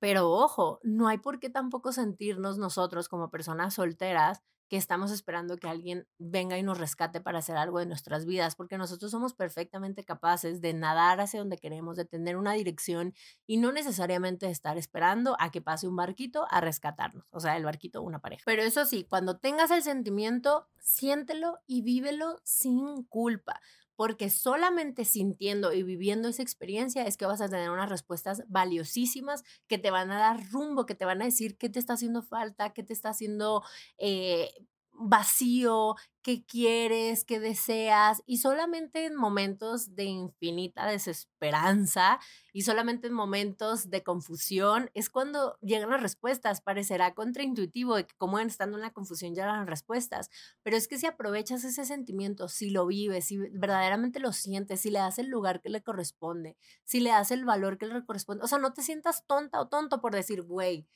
[0.00, 5.56] pero ojo, no hay por qué tampoco sentirnos nosotros como personas solteras que estamos esperando
[5.56, 9.34] que alguien venga y nos rescate para hacer algo de nuestras vidas, porque nosotros somos
[9.34, 13.14] perfectamente capaces de nadar hacia donde queremos, de tener una dirección
[13.46, 17.64] y no necesariamente estar esperando a que pase un barquito a rescatarnos, o sea, el
[17.64, 18.42] barquito una pareja.
[18.44, 23.60] Pero eso sí, cuando tengas el sentimiento, siéntelo y vívelo sin culpa
[23.98, 29.42] porque solamente sintiendo y viviendo esa experiencia es que vas a tener unas respuestas valiosísimas
[29.66, 32.22] que te van a dar rumbo, que te van a decir qué te está haciendo
[32.22, 33.64] falta, qué te está haciendo
[33.98, 34.52] eh,
[34.98, 42.18] vacío, qué quieres, qué deseas, y solamente en momentos de infinita desesperanza
[42.52, 46.60] y solamente en momentos de confusión es cuando llegan las respuestas.
[46.60, 50.28] Parecerá contraintuitivo de que como estando en la confusión llegan las respuestas,
[50.62, 54.90] pero es que si aprovechas ese sentimiento, si lo vives, si verdaderamente lo sientes, si
[54.90, 58.44] le das el lugar que le corresponde, si le das el valor que le corresponde,
[58.44, 60.86] o sea, no te sientas tonta o tonto por decir, güey,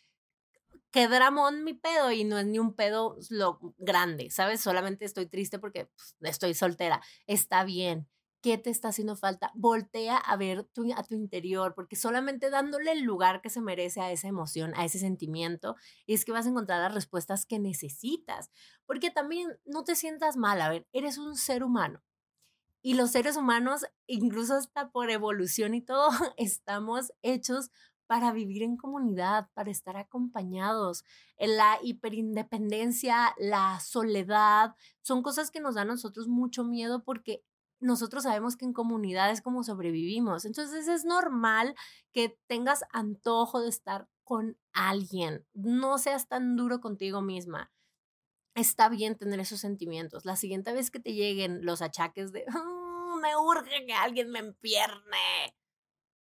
[0.92, 4.60] qué dramón mi pedo y no es ni un pedo lo grande, ¿sabes?
[4.60, 7.00] Solamente estoy triste porque pues, estoy soltera.
[7.26, 8.08] Está bien.
[8.42, 9.52] ¿Qué te está haciendo falta?
[9.54, 14.00] Voltea a ver tu, a tu interior, porque solamente dándole el lugar que se merece
[14.00, 15.76] a esa emoción, a ese sentimiento,
[16.08, 18.50] es que vas a encontrar las respuestas que necesitas.
[18.84, 22.02] Porque también no te sientas mal, a ver, eres un ser humano.
[22.82, 27.70] Y los seres humanos, incluso hasta por evolución y todo, estamos hechos
[28.12, 31.02] para vivir en comunidad, para estar acompañados.
[31.38, 37.42] La hiperindependencia, la soledad, son cosas que nos dan a nosotros mucho miedo porque
[37.80, 40.44] nosotros sabemos que en comunidad es como sobrevivimos.
[40.44, 41.74] Entonces es normal
[42.12, 45.46] que tengas antojo de estar con alguien.
[45.54, 47.72] No seas tan duro contigo misma.
[48.54, 50.26] Está bien tener esos sentimientos.
[50.26, 54.40] La siguiente vez que te lleguen los achaques de mm, me urge que alguien me
[54.40, 55.56] empierne,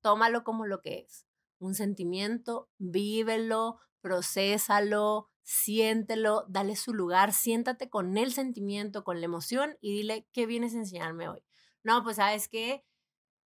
[0.02, 1.27] tómalo como lo que es
[1.58, 9.76] un sentimiento, vívelo, procésalo, siéntelo, dale su lugar, siéntate con el sentimiento, con la emoción
[9.80, 11.42] y dile, ¿qué vienes a enseñarme hoy?
[11.82, 12.84] No, pues sabes qué,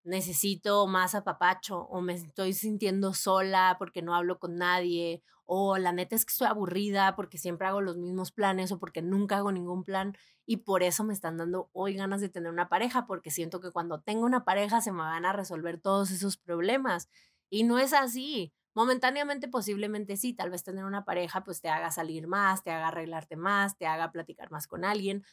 [0.04, 5.92] necesito más apapacho o me estoy sintiendo sola porque no hablo con nadie o la
[5.92, 9.52] neta es que estoy aburrida porque siempre hago los mismos planes o porque nunca hago
[9.52, 13.32] ningún plan y por eso me están dando hoy ganas de tener una pareja porque
[13.32, 17.10] siento que cuando tengo una pareja se me van a resolver todos esos problemas
[17.54, 18.52] y no es así.
[18.74, 22.88] Momentáneamente posiblemente sí, tal vez tener una pareja pues te haga salir más, te haga
[22.88, 25.24] arreglarte más, te haga platicar más con alguien,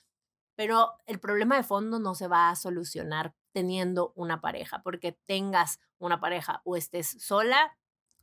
[0.55, 5.79] pero el problema de fondo no se va a solucionar teniendo una pareja, porque tengas
[5.99, 7.75] una pareja o estés sola,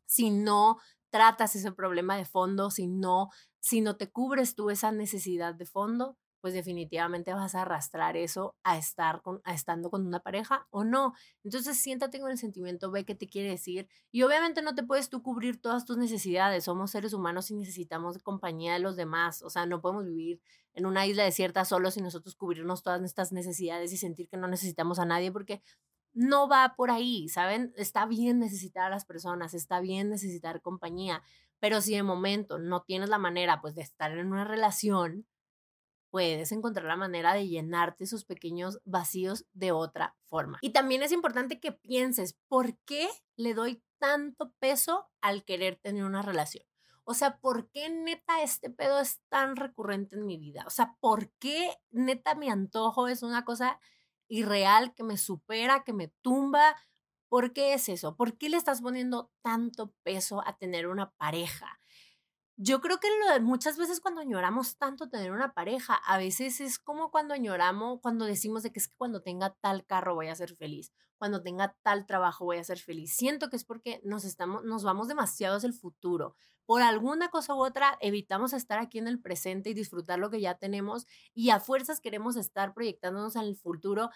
[0.06, 0.78] si no
[1.10, 3.30] tratas ese problema de fondo, si no,
[3.60, 8.56] si no te cubres tú esa necesidad de fondo, pues definitivamente vas a arrastrar eso
[8.64, 11.14] a estar con, a estando con una pareja o no.
[11.44, 13.88] Entonces siéntate con el sentimiento, ve qué te quiere decir.
[14.12, 16.66] Y obviamente no te puedes tú cubrir todas tus necesidades.
[16.66, 19.42] Somos seres humanos y necesitamos compañía de los demás.
[19.42, 20.42] O sea, no podemos vivir
[20.74, 24.48] en una isla desierta solos y nosotros cubrirnos todas nuestras necesidades y sentir que no
[24.48, 25.62] necesitamos a nadie porque
[26.14, 27.74] no va por ahí, ¿saben?
[27.78, 31.22] Está bien necesitar a las personas, está bien necesitar compañía,
[31.60, 35.28] pero si de momento no tienes la manera pues de estar en una relación,
[36.10, 40.60] puedes encontrar la manera de llenarte esos pequeños vacíos de otra forma.
[40.62, 46.04] Y también es importante que pienses, ¿por qué le doy tanto peso al querer tener
[46.04, 46.66] una relación?
[47.10, 50.66] O sea, ¿por qué neta este pedo es tan recurrente en mi vida?
[50.68, 53.80] O sea, ¿por qué neta mi antojo es una cosa
[54.28, 56.76] irreal que me supera, que me tumba?
[57.30, 58.18] ¿Por qué es eso?
[58.18, 61.80] ¿Por qué le estás poniendo tanto peso a tener una pareja?
[62.60, 66.80] Yo creo que lo muchas veces cuando añoramos tanto tener una pareja, a veces es
[66.80, 70.36] como cuando añoramos, cuando decimos de que es que cuando tenga tal carro voy a
[70.36, 73.16] ser feliz, cuando tenga tal trabajo voy a ser feliz.
[73.16, 76.36] Siento que es porque nos estamos, nos vamos demasiado hacia el futuro.
[76.66, 80.42] Por alguna cosa u otra evitamos estar aquí en el presente y disfrutar lo que
[80.42, 84.10] ya tenemos y a fuerzas queremos estar proyectándonos en el futuro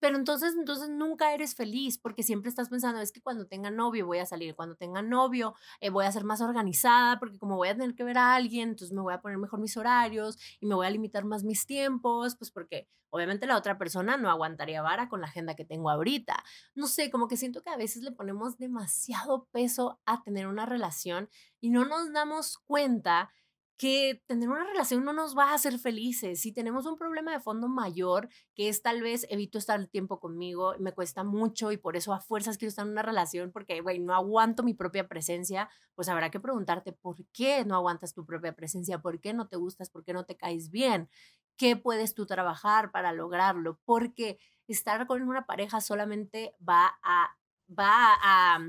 [0.00, 4.06] pero entonces, entonces nunca eres feliz porque siempre estás pensando, es que cuando tenga novio
[4.06, 7.68] voy a salir, cuando tenga novio eh, voy a ser más organizada porque como voy
[7.68, 10.66] a tener que ver a alguien, entonces me voy a poner mejor mis horarios y
[10.66, 14.82] me voy a limitar más mis tiempos, pues porque obviamente la otra persona no aguantaría
[14.82, 16.42] vara con la agenda que tengo ahorita.
[16.74, 20.66] No sé, como que siento que a veces le ponemos demasiado peso a tener una
[20.66, 21.28] relación
[21.60, 23.32] y no nos damos cuenta
[23.76, 26.40] que tener una relación no nos va a hacer felices.
[26.40, 30.18] Si tenemos un problema de fondo mayor, que es tal vez evito estar el tiempo
[30.18, 33.80] conmigo, me cuesta mucho y por eso a fuerzas quiero estar en una relación porque,
[33.80, 38.24] güey, no aguanto mi propia presencia, pues habrá que preguntarte por qué no aguantas tu
[38.24, 41.10] propia presencia, por qué no te gustas, por qué no te caes bien,
[41.56, 47.36] qué puedes tú trabajar para lograrlo, porque estar con una pareja solamente va a,
[47.68, 48.60] va a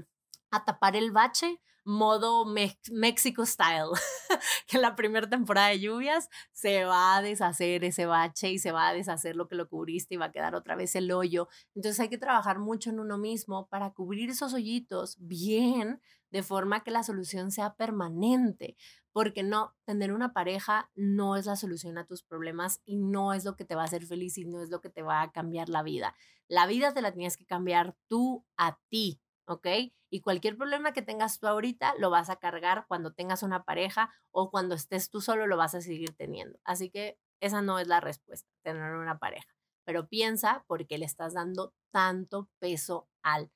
[0.52, 3.92] a tapar el bache modo México style,
[4.68, 8.90] que la primera temporada de lluvias se va a deshacer ese bache y se va
[8.90, 11.48] a deshacer lo que lo cubriste y va a quedar otra vez el hoyo.
[11.76, 16.84] Entonces hay que trabajar mucho en uno mismo para cubrir esos hoyitos bien, de forma
[16.84, 18.76] que la solución sea permanente.
[19.14, 23.46] Porque no, tener una pareja no es la solución a tus problemas y no es
[23.46, 25.32] lo que te va a hacer feliz y no es lo que te va a
[25.32, 26.16] cambiar la vida.
[26.50, 29.68] La vida te la tienes que cambiar tú a ti, ¿ok?
[30.10, 34.12] Y cualquier problema que tengas tú ahorita lo vas a cargar cuando tengas una pareja
[34.32, 36.60] o cuando estés tú solo lo vas a seguir teniendo.
[36.64, 39.54] Así que esa no es la respuesta, tener una pareja.
[39.86, 43.52] Pero piensa por qué le estás dando tanto peso al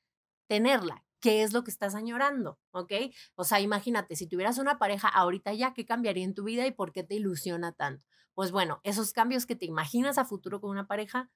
[0.48, 1.06] tenerla.
[1.22, 2.60] ¿Qué es lo que estás añorando?
[2.72, 2.92] ¿Ok?
[3.36, 6.72] O sea, imagínate, si tuvieras una pareja ahorita ya, ¿qué cambiaría en tu vida y
[6.72, 8.06] por qué te ilusiona tanto?
[8.34, 11.30] Pues bueno, esos cambios que te imaginas a futuro con una pareja,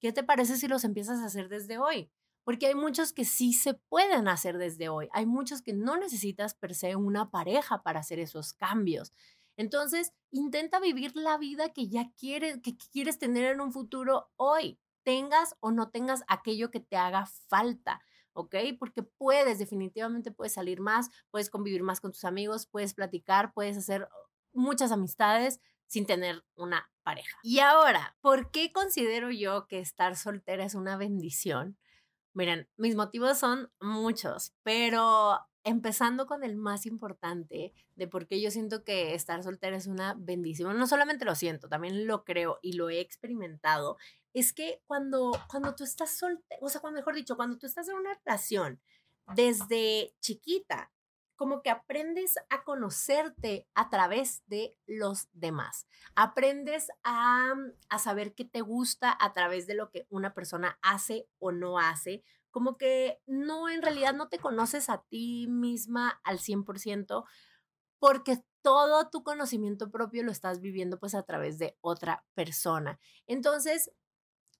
[0.00, 2.12] ¿qué te parece si los empiezas a hacer desde hoy?
[2.46, 5.08] Porque hay muchos que sí se pueden hacer desde hoy.
[5.10, 9.12] Hay muchos que no necesitas per se una pareja para hacer esos cambios.
[9.56, 14.78] Entonces, intenta vivir la vida que ya quieres, que quieres tener en un futuro hoy,
[15.02, 18.00] tengas o no tengas aquello que te haga falta.
[18.32, 18.54] ¿ok?
[18.78, 23.76] Porque puedes, definitivamente puedes salir más, puedes convivir más con tus amigos, puedes platicar, puedes
[23.76, 24.08] hacer
[24.52, 27.40] muchas amistades sin tener una pareja.
[27.42, 31.76] Y ahora, ¿por qué considero yo que estar soltera es una bendición?
[32.36, 38.50] Miren, mis motivos son muchos, pero empezando con el más importante de por qué yo
[38.50, 42.74] siento que estar soltera es una bendición, no solamente lo siento, también lo creo y
[42.74, 43.96] lo he experimentado,
[44.34, 47.94] es que cuando, cuando tú estás soltera, o sea, mejor dicho, cuando tú estás en
[47.94, 48.82] una relación
[49.34, 50.92] desde chiquita,
[51.36, 55.86] como que aprendes a conocerte a través de los demás.
[56.14, 57.54] Aprendes a,
[57.88, 61.78] a, saber qué te gusta a través de lo que una persona hace o no
[61.78, 62.24] hace.
[62.50, 67.24] Como que no, en realidad no te conoces a ti misma al 100%
[67.98, 72.98] porque todo tu conocimiento propio lo estás viviendo pues a través de otra persona.
[73.26, 73.92] Entonces,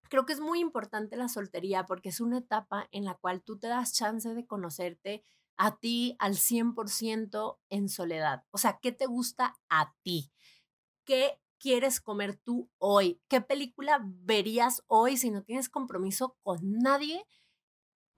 [0.08, 3.58] creo que es muy importante la soltería porque es una etapa en la cual tú
[3.58, 5.24] te das chance de conocerte
[5.56, 8.44] a ti al 100% en soledad.
[8.50, 10.32] O sea, ¿qué te gusta a ti?
[11.04, 13.20] ¿Qué quieres comer tú hoy?
[13.28, 17.26] ¿Qué película verías hoy si no tienes compromiso con nadie?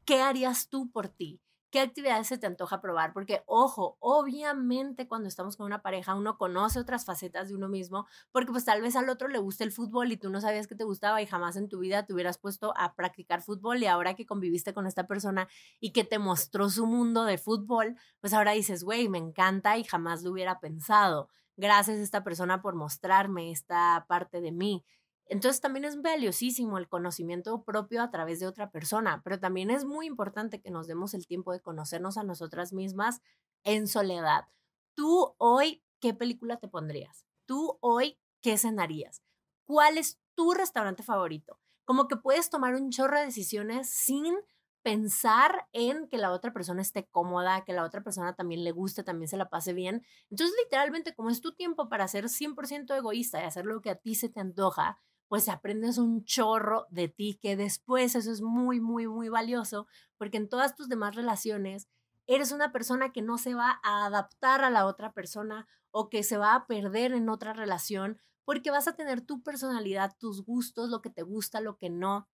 [0.05, 1.41] ¿Qué harías tú por ti?
[1.71, 3.13] ¿Qué actividades se te antoja probar?
[3.13, 8.07] Porque, ojo, obviamente cuando estamos con una pareja uno conoce otras facetas de uno mismo,
[8.33, 10.75] porque pues tal vez al otro le gusta el fútbol y tú no sabías que
[10.75, 14.15] te gustaba y jamás en tu vida te hubieras puesto a practicar fútbol y ahora
[14.15, 15.47] que conviviste con esta persona
[15.79, 19.85] y que te mostró su mundo de fútbol, pues ahora dices, güey, me encanta y
[19.85, 21.29] jamás lo hubiera pensado.
[21.59, 24.85] Gracias a esta persona por mostrarme esta parte de mí.
[25.29, 29.85] Entonces también es valiosísimo el conocimiento propio a través de otra persona, pero también es
[29.85, 33.21] muy importante que nos demos el tiempo de conocernos a nosotras mismas
[33.65, 34.45] en soledad.
[34.95, 37.27] Tú hoy, ¿qué película te pondrías?
[37.47, 39.23] Tú hoy, ¿qué cenarías?
[39.65, 41.61] ¿Cuál es tu restaurante favorito?
[41.85, 44.35] Como que puedes tomar un chorro de decisiones sin
[44.83, 49.03] pensar en que la otra persona esté cómoda, que la otra persona también le guste,
[49.03, 50.03] también se la pase bien.
[50.31, 53.97] Entonces, literalmente, como es tu tiempo para ser 100% egoísta y hacer lo que a
[53.97, 58.81] ti se te antoja, pues aprendes un chorro de ti que después eso es muy,
[58.81, 59.87] muy, muy valioso
[60.17, 61.89] porque en todas tus demás relaciones
[62.27, 66.23] eres una persona que no se va a adaptar a la otra persona o que
[66.23, 70.89] se va a perder en otra relación porque vas a tener tu personalidad, tus gustos,
[70.89, 72.29] lo que te gusta, lo que no,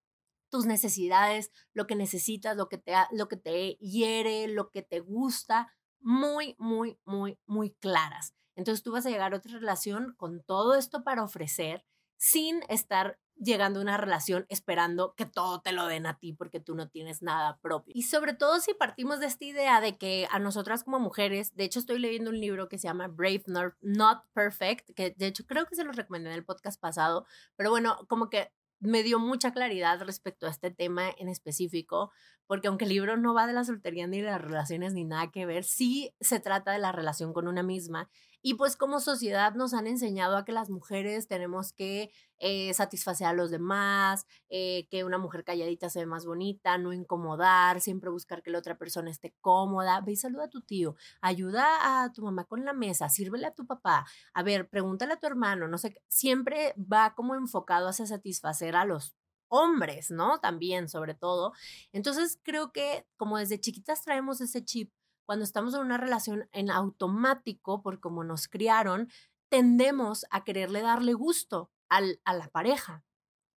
[0.48, 5.00] tus necesidades, lo que necesitas, lo que te, lo que te hiere, lo que te
[5.00, 8.34] gusta, muy, muy, muy, muy claras.
[8.54, 11.84] Entonces tú vas a llegar a otra relación con todo esto para ofrecer
[12.16, 16.60] sin estar llegando a una relación esperando que todo te lo den a ti porque
[16.60, 17.92] tú no tienes nada propio.
[17.94, 21.64] Y sobre todo si partimos de esta idea de que a nosotras como mujeres, de
[21.64, 23.44] hecho estoy leyendo un libro que se llama Brave
[23.82, 27.70] Not, Perfect, que de hecho creo que se lo recomendé en el podcast pasado, pero
[27.70, 32.12] bueno, como que me dio mucha claridad respecto a este tema en específico,
[32.46, 35.30] porque aunque el libro no va de la soltería ni de las relaciones ni nada
[35.30, 38.10] que ver, sí se trata de la relación con una misma
[38.46, 43.26] y pues como sociedad nos han enseñado a que las mujeres tenemos que eh, satisfacer
[43.26, 48.10] a los demás, eh, que una mujer calladita se ve más bonita, no incomodar, siempre
[48.10, 50.02] buscar que la otra persona esté cómoda.
[50.02, 53.66] Ve saluda a tu tío, ayuda a tu mamá con la mesa, sírvele a tu
[53.66, 54.04] papá,
[54.34, 58.84] a ver, pregúntale a tu hermano, no sé, siempre va como enfocado hacia satisfacer a
[58.84, 59.16] los
[59.48, 60.38] hombres, ¿no?
[60.40, 61.54] También, sobre todo.
[61.92, 64.92] Entonces, creo que como desde chiquitas traemos ese chip
[65.26, 69.08] cuando estamos en una relación en automático, por como nos criaron,
[69.50, 73.04] tendemos a quererle darle gusto al, a la pareja.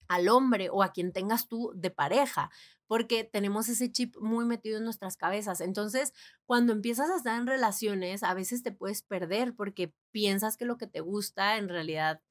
[0.07, 2.51] al hombre o a quien tengas tú de pareja,
[2.87, 5.61] porque tenemos ese chip muy metido en nuestras cabezas.
[5.61, 6.13] Entonces,
[6.45, 10.77] cuando empiezas a estar en relaciones, a veces te puedes perder porque piensas que lo
[10.77, 12.21] que te gusta en realidad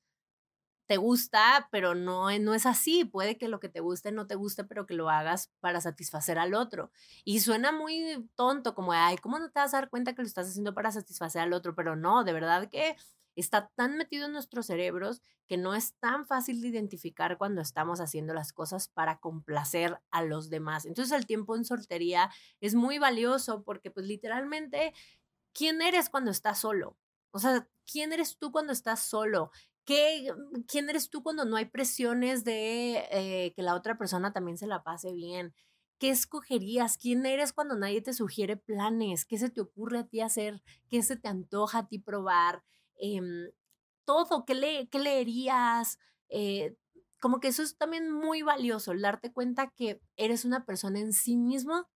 [0.86, 3.04] te gusta, pero no, no es así.
[3.04, 6.38] Puede que lo que te guste no te guste, pero que lo hagas para satisfacer
[6.38, 6.90] al otro.
[7.24, 10.28] Y suena muy tonto, como, ay, ¿cómo no te vas a dar cuenta que lo
[10.28, 11.74] estás haciendo para satisfacer al otro?
[11.74, 12.96] Pero no, de verdad que
[13.36, 18.00] está tan metido en nuestros cerebros que no es tan fácil de identificar cuando estamos
[18.00, 20.86] haciendo las cosas para complacer a los demás.
[20.86, 22.30] Entonces el tiempo en soltería
[22.60, 24.94] es muy valioso porque pues literalmente,
[25.52, 26.96] ¿quién eres cuando estás solo?
[27.30, 29.50] O sea, ¿quién eres tú cuando estás solo?
[29.84, 30.32] ¿Qué,
[30.66, 34.66] ¿Quién eres tú cuando no hay presiones de eh, que la otra persona también se
[34.66, 35.54] la pase bien?
[35.98, 36.96] ¿Qué escogerías?
[36.98, 39.24] ¿Quién eres cuando nadie te sugiere planes?
[39.26, 40.62] ¿Qué se te ocurre a ti hacer?
[40.88, 42.64] ¿Qué se te antoja a ti probar?
[42.96, 43.50] Em,
[44.04, 45.98] todo, ¿qué, le, qué leerías?
[46.28, 46.76] Eh,
[47.20, 51.12] como que eso es también muy valioso, el darte cuenta que eres una persona en
[51.12, 51.88] sí mismo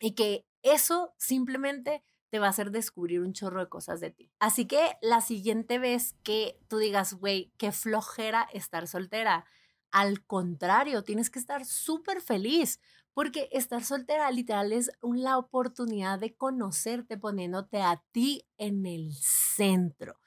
[0.00, 4.32] y que eso simplemente te va a hacer descubrir un chorro de cosas de ti.
[4.40, 9.44] Así que la siguiente vez que tú digas, güey, qué flojera estar soltera,
[9.90, 12.80] al contrario, tienes que estar súper feliz
[13.12, 20.18] porque estar soltera literal es la oportunidad de conocerte poniéndote a ti en el centro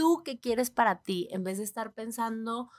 [0.00, 2.70] tú qué quieres para ti, en vez de estar pensando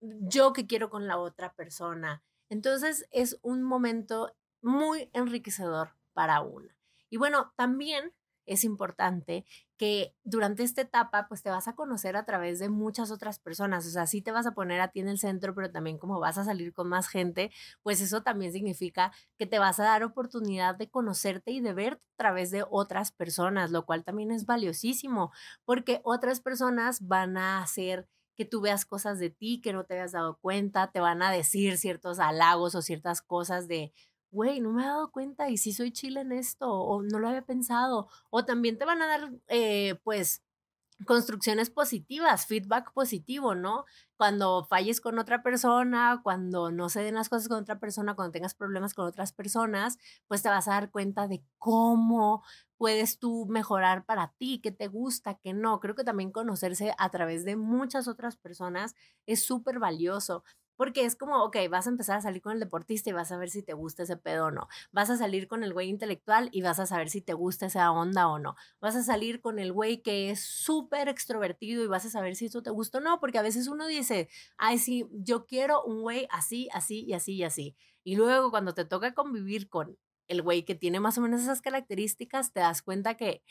[0.00, 2.22] yo qué quiero con la otra persona.
[2.48, 6.74] Entonces es un momento muy enriquecedor para una.
[7.12, 8.14] Y bueno, también
[8.46, 9.44] es importante
[9.76, 13.86] que durante esta etapa pues te vas a conocer a través de muchas otras personas,
[13.86, 16.20] o sea, sí te vas a poner a ti en el centro, pero también como
[16.20, 17.50] vas a salir con más gente,
[17.82, 22.02] pues eso también significa que te vas a dar oportunidad de conocerte y de verte
[22.14, 25.32] a través de otras personas, lo cual también es valiosísimo,
[25.66, 29.92] porque otras personas van a hacer que tú veas cosas de ti que no te
[29.92, 33.92] habías dado cuenta, te van a decir ciertos halagos o ciertas cosas de,
[34.32, 37.28] güey, no me he dado cuenta y si soy chile en esto, o no lo
[37.28, 40.42] había pensado, o también te van a dar, eh, pues,
[41.06, 43.84] construcciones positivas, feedback positivo, ¿no?
[44.16, 48.30] Cuando falles con otra persona, cuando no se den las cosas con otra persona, cuando
[48.32, 52.44] tengas problemas con otras personas, pues te vas a dar cuenta de cómo
[52.76, 55.80] puedes tú mejorar para ti, qué te gusta, qué no.
[55.80, 58.94] Creo que también conocerse a través de muchas otras personas
[59.26, 60.44] es súper valioso.
[60.82, 63.36] Porque es como, ok, vas a empezar a salir con el deportista y vas a
[63.36, 64.66] ver si te gusta ese pedo o no.
[64.90, 67.92] Vas a salir con el güey intelectual y vas a saber si te gusta esa
[67.92, 68.56] onda o no.
[68.80, 72.46] Vas a salir con el güey que es súper extrovertido y vas a saber si
[72.46, 73.20] eso te gusta o no.
[73.20, 77.34] Porque a veces uno dice, ay, sí, yo quiero un güey así, así y así
[77.34, 77.76] y así.
[78.02, 81.62] Y luego cuando te toca convivir con el güey que tiene más o menos esas
[81.62, 83.44] características, te das cuenta que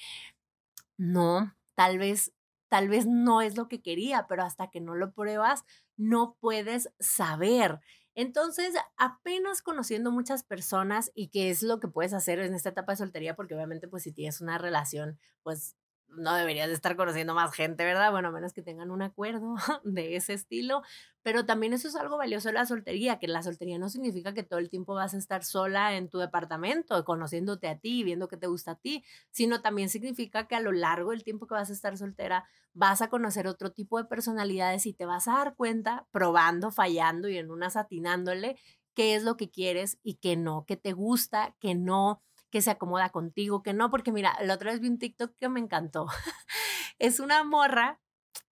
[0.97, 2.34] no, tal vez
[2.72, 5.65] tal vez no es lo que quería, pero hasta que no lo pruebas,
[5.97, 7.82] no puedes saber.
[8.15, 12.93] Entonces, apenas conociendo muchas personas y qué es lo que puedes hacer en esta etapa
[12.93, 15.76] de soltería, porque obviamente pues si tienes una relación, pues
[16.07, 18.09] no deberías de estar conociendo más gente, ¿verdad?
[18.09, 20.82] Bueno, a menos que tengan un acuerdo de ese estilo,
[21.24, 24.43] pero también eso es algo valioso de la soltería, que la soltería no significa que
[24.43, 28.38] todo el tiempo vas a estar sola en tu departamento, conociéndote a ti, viendo qué
[28.38, 31.69] te gusta a ti, sino también significa que a lo largo del tiempo que vas
[31.69, 35.55] a estar soltera vas a conocer otro tipo de personalidades y te vas a dar
[35.55, 38.57] cuenta, probando, fallando y en una atinándole,
[38.93, 42.69] qué es lo que quieres y qué no, qué te gusta, qué no que se
[42.69, 46.07] acomoda contigo, que no, porque mira, la otra vez vi un TikTok que me encantó.
[46.99, 48.01] es una morra,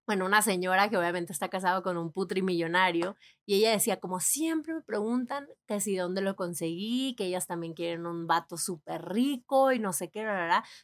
[0.09, 4.19] bueno, una señora que obviamente está casada con un putri millonario, y ella decía, como
[4.19, 9.05] siempre me preguntan que si dónde lo conseguí, que ellas también quieren un vato súper
[9.05, 10.25] rico y no sé qué,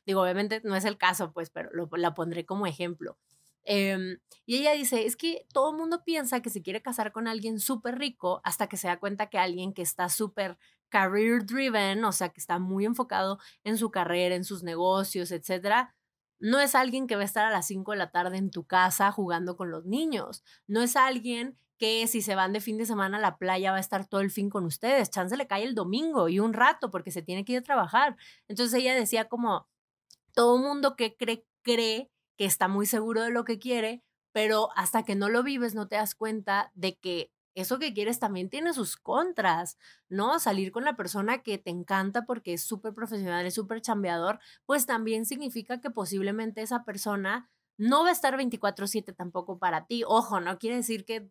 [0.05, 3.17] digo, obviamente no es el caso, pues, pero la pondré como ejemplo.
[3.63, 7.27] Em, y ella dice, es que todo el mundo piensa que se quiere casar con
[7.27, 10.59] alguien súper rico hasta que se da cuenta que alguien que está súper
[10.89, 15.95] career driven, o sea, que está muy enfocado en su carrera, en sus negocios, etcétera,
[16.39, 18.65] no es alguien que va a estar a las 5 de la tarde en tu
[18.65, 20.43] casa jugando con los niños.
[20.67, 23.77] No es alguien que si se van de fin de semana a la playa va
[23.77, 25.09] a estar todo el fin con ustedes.
[25.09, 28.15] Chance le cae el domingo y un rato porque se tiene que ir a trabajar.
[28.47, 29.67] Entonces ella decía como,
[30.33, 35.03] todo mundo que cree, cree que está muy seguro de lo que quiere, pero hasta
[35.03, 38.73] que no lo vives no te das cuenta de que eso que quieres también tiene
[38.73, 39.77] sus contras,
[40.09, 40.39] ¿no?
[40.39, 44.85] Salir con la persona que te encanta porque es súper profesional, es súper chambeador, pues
[44.85, 50.03] también significa que posiblemente esa persona no va a estar 24/7 tampoco para ti.
[50.05, 51.27] Ojo, no quiere decir que,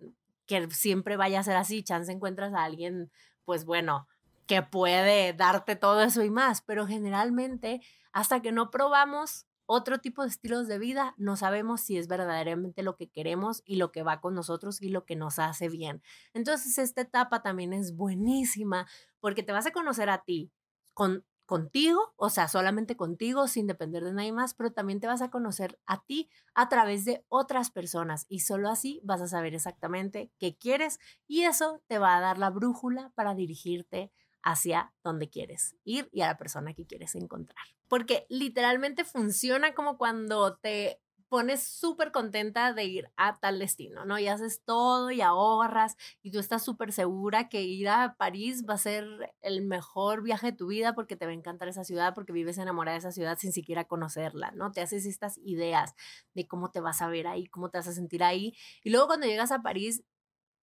[0.46, 3.10] que siempre vaya a ser así, chance encuentras a alguien,
[3.44, 4.08] pues bueno,
[4.46, 7.80] que puede darte todo eso y más, pero generalmente
[8.12, 12.82] hasta que no probamos otro tipo de estilos de vida, no sabemos si es verdaderamente
[12.82, 16.02] lo que queremos y lo que va con nosotros y lo que nos hace bien.
[16.34, 18.86] Entonces, esta etapa también es buenísima
[19.20, 20.50] porque te vas a conocer a ti
[20.94, 25.20] con contigo, o sea, solamente contigo, sin depender de nadie más, pero también te vas
[25.20, 29.54] a conocer a ti a través de otras personas y solo así vas a saber
[29.54, 34.10] exactamente qué quieres y eso te va a dar la brújula para dirigirte
[34.44, 37.66] hacia donde quieres ir y a la persona que quieres encontrar.
[37.88, 44.18] Porque literalmente funciona como cuando te pones súper contenta de ir a tal destino, ¿no?
[44.18, 48.74] Y haces todo y ahorras y tú estás súper segura que ir a París va
[48.74, 52.14] a ser el mejor viaje de tu vida porque te va a encantar esa ciudad,
[52.14, 54.70] porque vives enamorada de esa ciudad sin siquiera conocerla, ¿no?
[54.70, 55.94] Te haces estas ideas
[56.34, 58.54] de cómo te vas a ver ahí, cómo te vas a sentir ahí.
[58.82, 60.04] Y luego cuando llegas a París,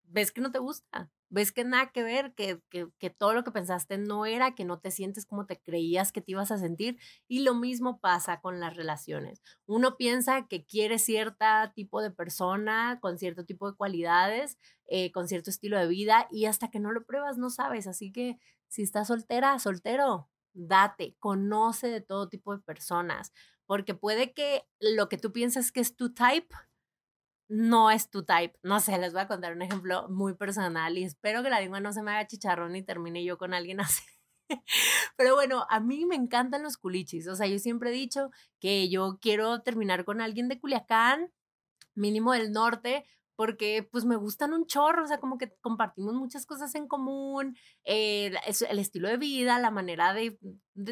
[0.04, 3.52] ves que no te gusta, ves que nada que ver, que, que, todo lo que
[3.52, 6.98] pensaste no era, que no te sientes como te creías que te ibas a sentir.
[7.28, 9.40] Y lo mismo pasa con las relaciones.
[9.66, 15.28] Uno piensa que quiere cierto tipo de persona, con cierto tipo de cualidades, eh, con
[15.28, 17.86] cierto estilo de vida, y hasta que no lo pruebas no sabes.
[17.86, 23.32] Así que si estás soltera, soltero, date, conoce de todo tipo de personas,
[23.66, 26.54] porque puede que lo que tú piensas que es tu type,
[27.50, 28.54] no es tu type.
[28.62, 31.80] No sé, les voy a contar un ejemplo muy personal y espero que la lengua
[31.80, 34.04] no se me haga chicharrón y termine yo con alguien así.
[35.16, 37.26] Pero bueno, a mí me encantan los culichis.
[37.28, 38.30] O sea, yo siempre he dicho
[38.60, 41.32] que yo quiero terminar con alguien de Culiacán,
[41.94, 43.04] mínimo del norte,
[43.40, 47.56] porque pues me gustan un chorro, o sea, como que compartimos muchas cosas en común,
[47.84, 50.38] el estilo de vida, la manera de,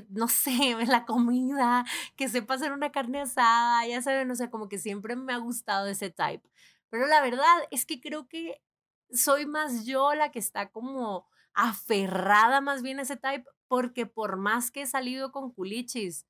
[0.09, 0.51] no sé,
[0.89, 1.85] la comida,
[2.17, 5.37] que sepa hacer una carne asada, ya saben, o sea, como que siempre me ha
[5.37, 6.49] gustado ese type.
[6.89, 8.63] Pero la verdad es que creo que
[9.11, 14.39] soy más yo la que está como aferrada más bien a ese type, porque por
[14.39, 16.27] más que he salido con culichis,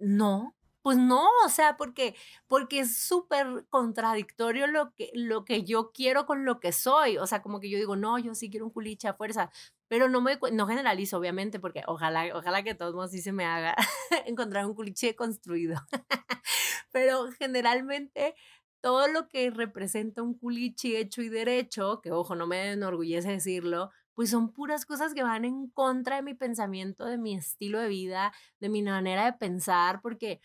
[0.00, 0.56] no,
[0.86, 2.14] pues no, o sea, porque,
[2.46, 7.18] porque es súper contradictorio lo que, lo que yo quiero con lo que soy.
[7.18, 9.50] O sea, como que yo digo, no, yo sí quiero un culiche a fuerza,
[9.88, 13.44] pero no me no generalizo, obviamente, porque ojalá, ojalá que todos modos sí se me
[13.44, 13.74] haga
[14.26, 15.74] encontrar un culiche construido.
[16.92, 18.36] pero generalmente
[18.80, 23.90] todo lo que representa un culichi hecho y derecho, que ojo, no me enorgullece decirlo,
[24.14, 27.88] pues son puras cosas que van en contra de mi pensamiento, de mi estilo de
[27.88, 30.40] vida, de mi manera de pensar, porque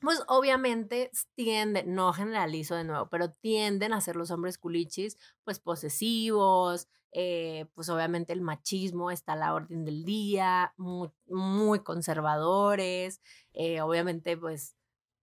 [0.00, 5.60] pues obviamente tienden, no generalizo de nuevo, pero tienden a ser los hombres culichis, pues
[5.60, 13.20] posesivos, eh, pues obviamente el machismo está a la orden del día, muy, conservadores,
[13.52, 14.76] eh, obviamente pues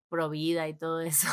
[0.09, 1.27] pro vida y todo eso.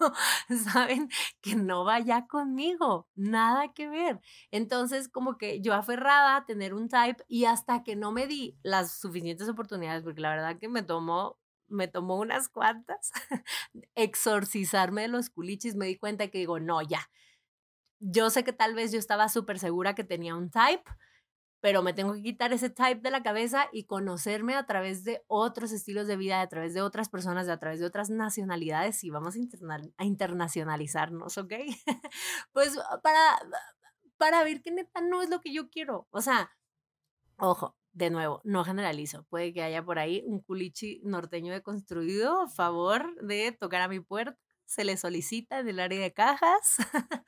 [0.72, 1.08] saben
[1.40, 4.20] que no vaya conmigo, nada que ver.
[4.50, 8.58] Entonces, como que yo aferrada a tener un type y hasta que no me di
[8.62, 11.38] las suficientes oportunidades, porque la verdad que me tomó
[11.72, 13.12] me tomó unas cuantas
[13.94, 17.10] exorcizarme de los culichis, me di cuenta que digo, no, ya.
[18.00, 20.84] Yo sé que tal vez yo estaba súper segura que tenía un type,
[21.60, 25.22] pero me tengo que quitar ese type de la cabeza y conocerme a través de
[25.28, 29.10] otros estilos de vida, a través de otras personas, a través de otras nacionalidades y
[29.10, 31.52] vamos a, a internacionalizarnos, ¿ok?
[32.52, 33.38] pues para,
[34.16, 36.08] para ver que neta no es lo que yo quiero.
[36.10, 36.50] O sea,
[37.36, 39.24] ojo, de nuevo, no generalizo.
[39.24, 44.00] Puede que haya por ahí un culichi norteño deconstruido a favor de tocar a mi
[44.00, 44.38] puerta.
[44.64, 46.76] Se le solicita en el área de cajas.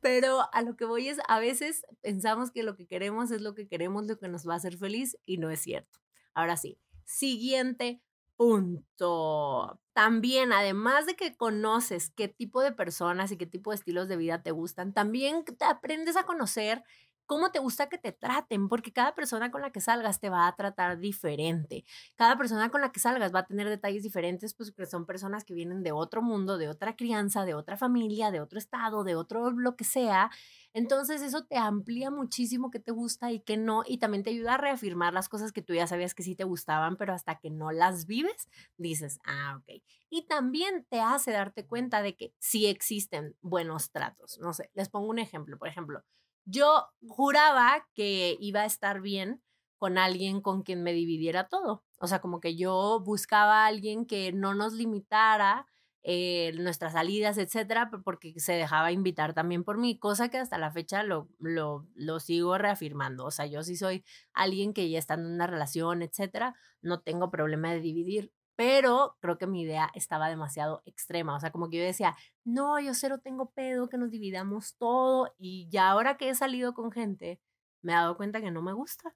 [0.00, 3.54] Pero a lo que voy es, a veces pensamos que lo que queremos es lo
[3.54, 6.00] que queremos, lo que nos va a hacer feliz y no es cierto.
[6.34, 8.02] Ahora sí, siguiente
[8.36, 9.80] punto.
[9.92, 14.16] También, además de que conoces qué tipo de personas y qué tipo de estilos de
[14.16, 16.82] vida te gustan, también te aprendes a conocer
[17.26, 20.46] cómo te gusta que te traten, porque cada persona con la que salgas te va
[20.46, 21.84] a tratar diferente.
[22.16, 25.44] Cada persona con la que salgas va a tener detalles diferentes, pues que son personas
[25.44, 29.14] que vienen de otro mundo, de otra crianza, de otra familia, de otro estado, de
[29.14, 30.30] otro lo que sea.
[30.74, 34.54] Entonces eso te amplía muchísimo qué te gusta y qué no, y también te ayuda
[34.54, 37.50] a reafirmar las cosas que tú ya sabías que sí te gustaban, pero hasta que
[37.50, 38.48] no las vives,
[38.78, 39.82] dices, ah, ok.
[40.10, 44.38] Y también te hace darte cuenta de que sí existen buenos tratos.
[44.40, 45.58] No sé, les pongo un ejemplo.
[45.58, 46.02] Por ejemplo,
[46.44, 49.42] yo juraba que iba a estar bien
[49.78, 51.84] con alguien con quien me dividiera todo.
[51.98, 55.66] O sea, como que yo buscaba a alguien que no nos limitara
[56.04, 60.72] eh, nuestras salidas, etcétera, porque se dejaba invitar también por mí, cosa que hasta la
[60.72, 63.24] fecha lo, lo, lo sigo reafirmando.
[63.24, 67.30] O sea, yo sí soy alguien que ya está en una relación, etcétera, no tengo
[67.30, 71.78] problema de dividir pero creo que mi idea estaba demasiado extrema, o sea, como que
[71.78, 76.28] yo decía, no, yo cero tengo pedo, que nos dividamos todo, y ya ahora que
[76.28, 77.40] he salido con gente,
[77.82, 79.14] me he dado cuenta que no me gusta,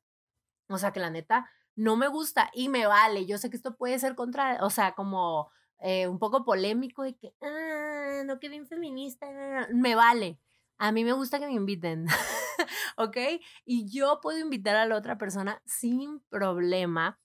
[0.68, 3.76] o sea, que la neta no me gusta y me vale, yo sé que esto
[3.76, 8.48] puede ser contra, o sea, como eh, un poco polémico de que, ah, no, que
[8.48, 9.26] bien feminista,
[9.72, 10.40] me vale.
[10.78, 12.06] A mí me gusta que me inviten,
[12.96, 13.16] ¿ok?
[13.64, 17.18] Y yo puedo invitar a la otra persona sin problema,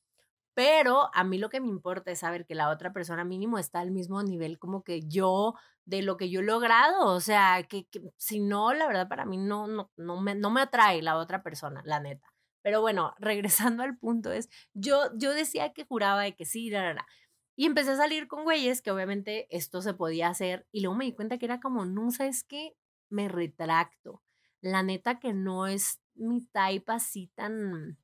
[0.53, 3.79] pero a mí lo que me importa es saber que la otra persona mínimo está
[3.79, 7.07] al mismo nivel como que yo de lo que yo he logrado.
[7.07, 7.87] O sea, que,
[8.17, 11.43] si no, la verdad para mí no, no, no, me, no me atrae la otra
[11.43, 12.33] persona, la neta.
[12.61, 17.05] Pero bueno, regresando al punto es, yo, yo decía que juraba de que sí, la,
[17.55, 21.05] y empecé a salir con güeyes que obviamente esto se podía hacer y luego me
[21.05, 22.75] di cuenta que era como, no, ¿sabes qué?
[23.09, 24.23] Me retracto.
[24.61, 27.97] La neta que no es mi type así tan,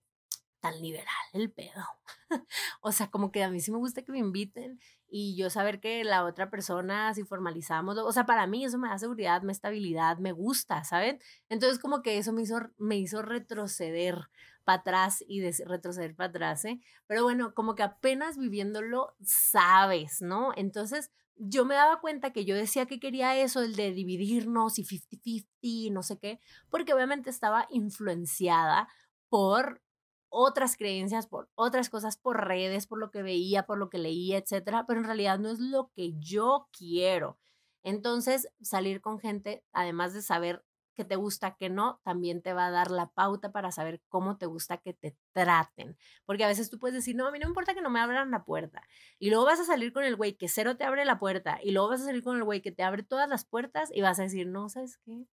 [0.59, 1.83] tan liberal el pedo.
[2.81, 4.79] o sea, como que a mí sí me gusta que me inviten
[5.09, 8.89] y yo saber que la otra persona, si formalizamos, o sea, para mí eso me
[8.89, 11.19] da seguridad, me estabilidad, me gusta, ¿saben?
[11.49, 14.29] Entonces como que eso me hizo, me hizo retroceder
[14.63, 16.81] para atrás y retroceder para atrás, ¿eh?
[17.07, 20.51] Pero bueno, como que apenas viviéndolo, sabes, ¿no?
[20.57, 24.83] Entonces yo me daba cuenta que yo decía que quería eso, el de dividirnos y
[24.83, 26.39] 50-50, no sé qué,
[26.69, 28.89] porque obviamente estaba influenciada
[29.29, 29.81] por
[30.29, 34.37] otras creencias, por otras cosas, por redes, por lo que veía, por lo que leía,
[34.37, 37.37] etcétera, pero en realidad no es lo que yo quiero.
[37.83, 40.63] Entonces, salir con gente, además de saber
[40.97, 44.37] que te gusta, que no, también te va a dar la pauta para saber cómo
[44.37, 45.95] te gusta que te traten.
[46.25, 47.99] Porque a veces tú puedes decir, no, a mí no me importa que no me
[47.99, 48.81] abran la puerta.
[49.19, 51.59] Y luego vas a salir con el güey que cero te abre la puerta.
[51.63, 54.01] Y luego vas a salir con el güey que te abre todas las puertas y
[54.01, 55.27] vas a decir, no, ¿sabes qué?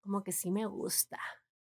[0.00, 1.20] Como que sí me gusta.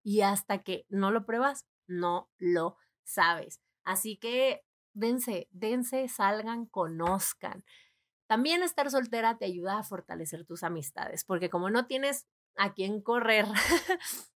[0.02, 3.60] Y hasta que no lo pruebas, no lo sabes.
[3.84, 4.62] Así que
[4.92, 7.64] dense, dense, salgan, conozcan.
[8.28, 12.26] También estar soltera te ayuda a fortalecer tus amistades, porque como no tienes
[12.56, 13.46] a quién correr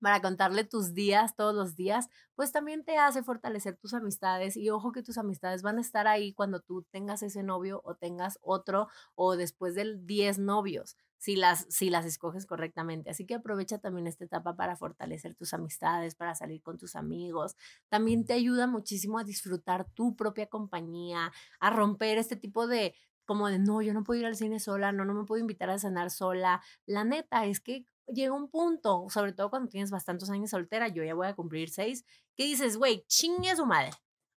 [0.00, 4.70] para contarle tus días todos los días, pues también te hace fortalecer tus amistades y
[4.70, 8.38] ojo que tus amistades van a estar ahí cuando tú tengas ese novio o tengas
[8.40, 13.10] otro o después de 10 novios si las, si las escoges correctamente.
[13.10, 17.56] Así que aprovecha también esta etapa para fortalecer tus amistades, para salir con tus amigos.
[17.90, 22.94] También te ayuda muchísimo a disfrutar tu propia compañía, a romper este tipo de,
[23.26, 25.68] como de, no, yo no puedo ir al cine sola, no, no me puedo invitar
[25.68, 26.62] a cenar sola.
[26.86, 31.04] La neta es que llega un punto, sobre todo cuando tienes bastantes años soltera, yo
[31.04, 33.90] ya voy a cumplir seis, que dices, güey, chingue a su madre.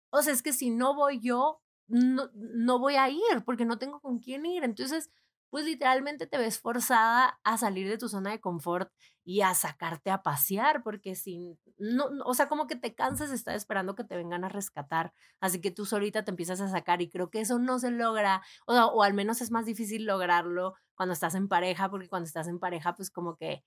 [0.10, 3.80] O sea, es que si no voy yo, no, no voy a ir porque no
[3.80, 4.66] tengo con quién ir.
[4.66, 5.10] Entonces,
[5.54, 8.92] pues literalmente te ves forzada a salir de tu zona de confort
[9.24, 13.36] y a sacarte a pasear, porque si no, o sea, como que te cansas de
[13.36, 17.04] estar esperando que te vengan a rescatar, así que tú solita te empiezas a sacar
[17.04, 20.74] y creo que eso no se logra, o, o al menos es más difícil lograrlo
[20.96, 23.64] cuando estás en pareja, porque cuando estás en pareja, pues como que,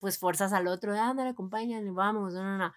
[0.00, 2.72] pues forzas al otro, ándale, acompáñale, vamos, no, no, no.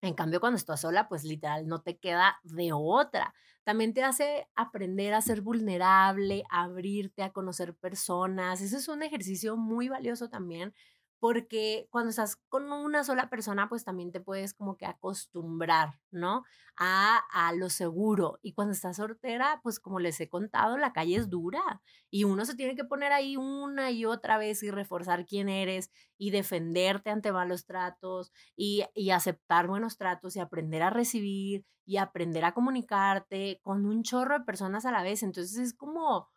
[0.00, 3.34] En cambio, cuando estás sola, pues literal no te queda de otra.
[3.64, 8.60] También te hace aprender a ser vulnerable, a abrirte, a conocer personas.
[8.60, 10.72] Eso es un ejercicio muy valioso también
[11.20, 16.44] porque cuando estás con una sola persona, pues también te puedes como que acostumbrar, ¿no?
[16.76, 18.38] A, a, lo seguro.
[18.42, 22.44] Y cuando estás soltera, pues como les he contado, la calle es dura y uno
[22.44, 27.10] se tiene que poner ahí una y otra vez y reforzar quién eres y defenderte
[27.10, 32.52] ante malos tratos y, y aceptar buenos tratos y aprender a recibir y aprender a
[32.52, 35.22] comunicarte con un chorro de personas a la vez.
[35.22, 36.28] Entonces es como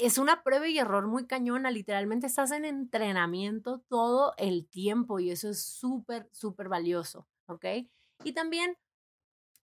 [0.00, 5.30] es una prueba y error muy cañona, literalmente estás en entrenamiento todo el tiempo y
[5.30, 7.64] eso es súper, súper valioso, ¿ok?
[8.24, 8.76] Y también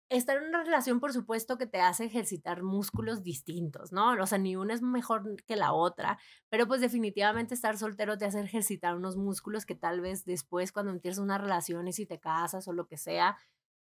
[0.08, 4.12] estar en una relación, por supuesto, que te hace ejercitar músculos distintos, ¿no?
[4.12, 6.18] O sea, ni una es mejor que la otra,
[6.48, 10.92] pero pues definitivamente estar soltero te hace ejercitar unos músculos que tal vez después cuando
[10.92, 13.36] empiezas una relación y si te casas o lo que sea,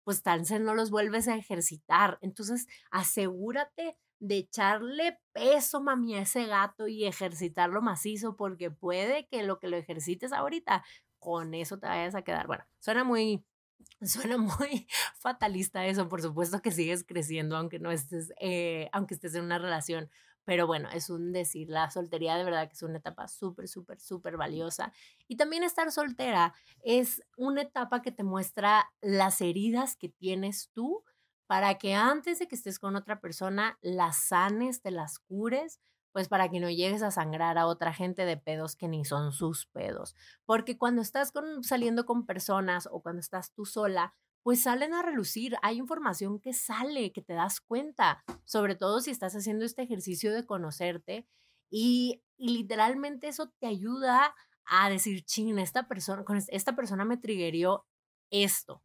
[0.08, 2.18] pues tal vez no los vuelves a ejercitar.
[2.22, 9.44] Entonces, asegúrate de echarle peso, mami, a ese gato y ejercitarlo macizo, porque puede que
[9.44, 10.86] lo que lo ejercites ahorita,
[11.20, 12.48] con eso te vayas a quedar.
[12.48, 13.46] Bueno, suena muy,
[14.02, 14.88] suena muy
[15.20, 19.60] fatalista eso, por supuesto que sigues creciendo aunque no estés, eh, aunque estés en una
[19.60, 20.10] relación,
[20.48, 24.00] pero bueno, es un decir, la soltería de verdad que es una etapa súper, súper,
[24.00, 24.94] súper valiosa.
[25.28, 31.04] Y también estar soltera es una etapa que te muestra las heridas que tienes tú
[31.48, 35.82] para que antes de que estés con otra persona las sanes, te las cures,
[36.14, 39.34] pues para que no llegues a sangrar a otra gente de pedos que ni son
[39.34, 40.16] sus pedos.
[40.46, 44.14] Porque cuando estás con, saliendo con personas o cuando estás tú sola,
[44.48, 49.12] pues salen a relucir, hay información que sale, que te das cuenta, sobre todo si
[49.12, 51.28] estás haciendo este ejercicio de conocerte
[51.70, 54.34] y, literalmente eso te ayuda
[54.64, 57.86] a decir, ching, esta persona, con esta persona me triggerió
[58.32, 58.82] esto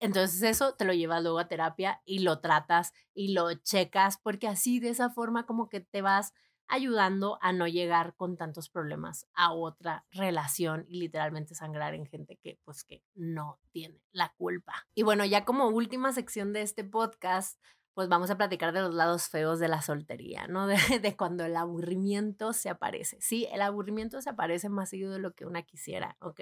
[0.00, 4.48] entonces eso te lo llevas luego a terapia y lo tratas y lo checas porque
[4.48, 6.32] así de esa forma como que te vas
[6.68, 12.36] ayudando a no llegar con tantos problemas a otra relación y literalmente sangrar en gente
[12.36, 14.86] que pues que no tiene la culpa.
[14.94, 17.58] Y bueno, ya como última sección de este podcast,
[17.98, 20.68] pues vamos a platicar de los lados feos de la soltería, ¿no?
[20.68, 23.20] De, de, cuando el aburrimiento se aparece.
[23.20, 26.40] Sí, el aburrimiento se aparece más seguido de lo que una quisiera, ¿ok?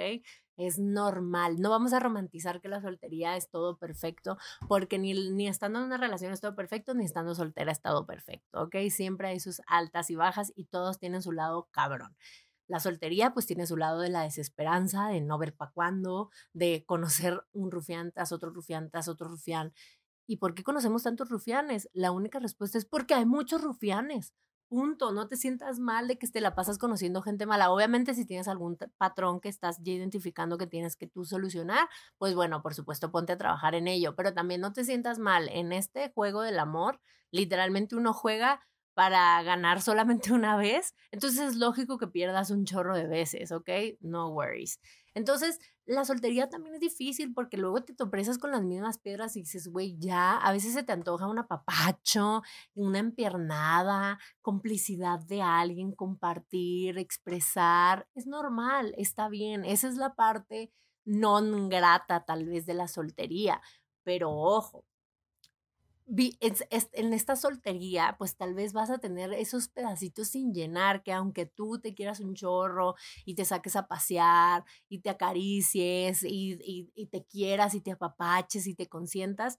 [0.58, 1.58] Es normal.
[1.58, 4.36] No vamos a romantizar que la soltería es todo perfecto,
[4.68, 8.04] porque ni, ni estando en una relación es todo perfecto, ni estando soltera es todo
[8.04, 8.76] perfecto, ¿ok?
[8.90, 12.14] Siempre hay sus altas y bajas y todos tienen su lado cabrón.
[12.68, 16.84] La soltería pues tiene su lado de la desesperanza, de no ver para cuándo, de
[16.84, 19.72] conocer un rufián tras otro rufián tras otro rufián
[20.26, 21.88] ¿Y por qué conocemos tantos rufianes?
[21.92, 24.34] La única respuesta es porque hay muchos rufianes.
[24.68, 25.12] Punto.
[25.12, 27.70] No te sientas mal de que te la pasas conociendo gente mala.
[27.70, 32.34] Obviamente, si tienes algún patrón que estás ya identificando que tienes que tú solucionar, pues
[32.34, 34.16] bueno, por supuesto, ponte a trabajar en ello.
[34.16, 35.48] Pero también no te sientas mal.
[35.50, 37.00] En este juego del amor,
[37.30, 38.60] literalmente uno juega
[38.94, 40.94] para ganar solamente una vez.
[41.12, 43.70] Entonces es lógico que pierdas un chorro de veces, ¿ok?
[44.00, 44.80] No worries.
[45.14, 49.40] Entonces, la soltería también es difícil porque luego te topresas con las mismas piedras y
[49.40, 52.42] dices, güey, ya, a veces se te antoja un apapacho,
[52.74, 58.08] una empiernada, complicidad de alguien, compartir, expresar.
[58.14, 59.64] Es normal, está bien.
[59.64, 60.72] Esa es la parte
[61.04, 63.60] non grata tal vez de la soltería.
[64.04, 64.84] Pero ojo,
[66.08, 71.46] en esta soltería, pues tal vez vas a tener esos pedacitos sin llenar, que aunque
[71.46, 72.94] tú te quieras un chorro
[73.24, 76.58] y te saques a pasear y te acaricies y,
[76.94, 79.58] y te quieras y te apapaches y te consientas,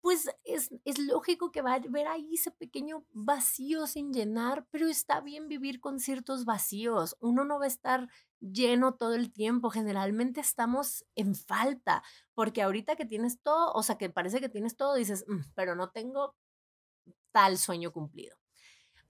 [0.00, 4.86] pues es, es, lógico que va a haber ahí ese pequeño vacío sin llenar, pero
[4.86, 7.16] está bien vivir con ciertos vacíos.
[7.20, 8.08] Uno no va a estar
[8.40, 12.02] lleno todo el tiempo, generalmente estamos en falta,
[12.34, 15.74] porque ahorita que tienes todo, o sea, que parece que tienes todo, dices, mm, pero
[15.74, 16.36] no tengo
[17.32, 18.36] tal sueño cumplido.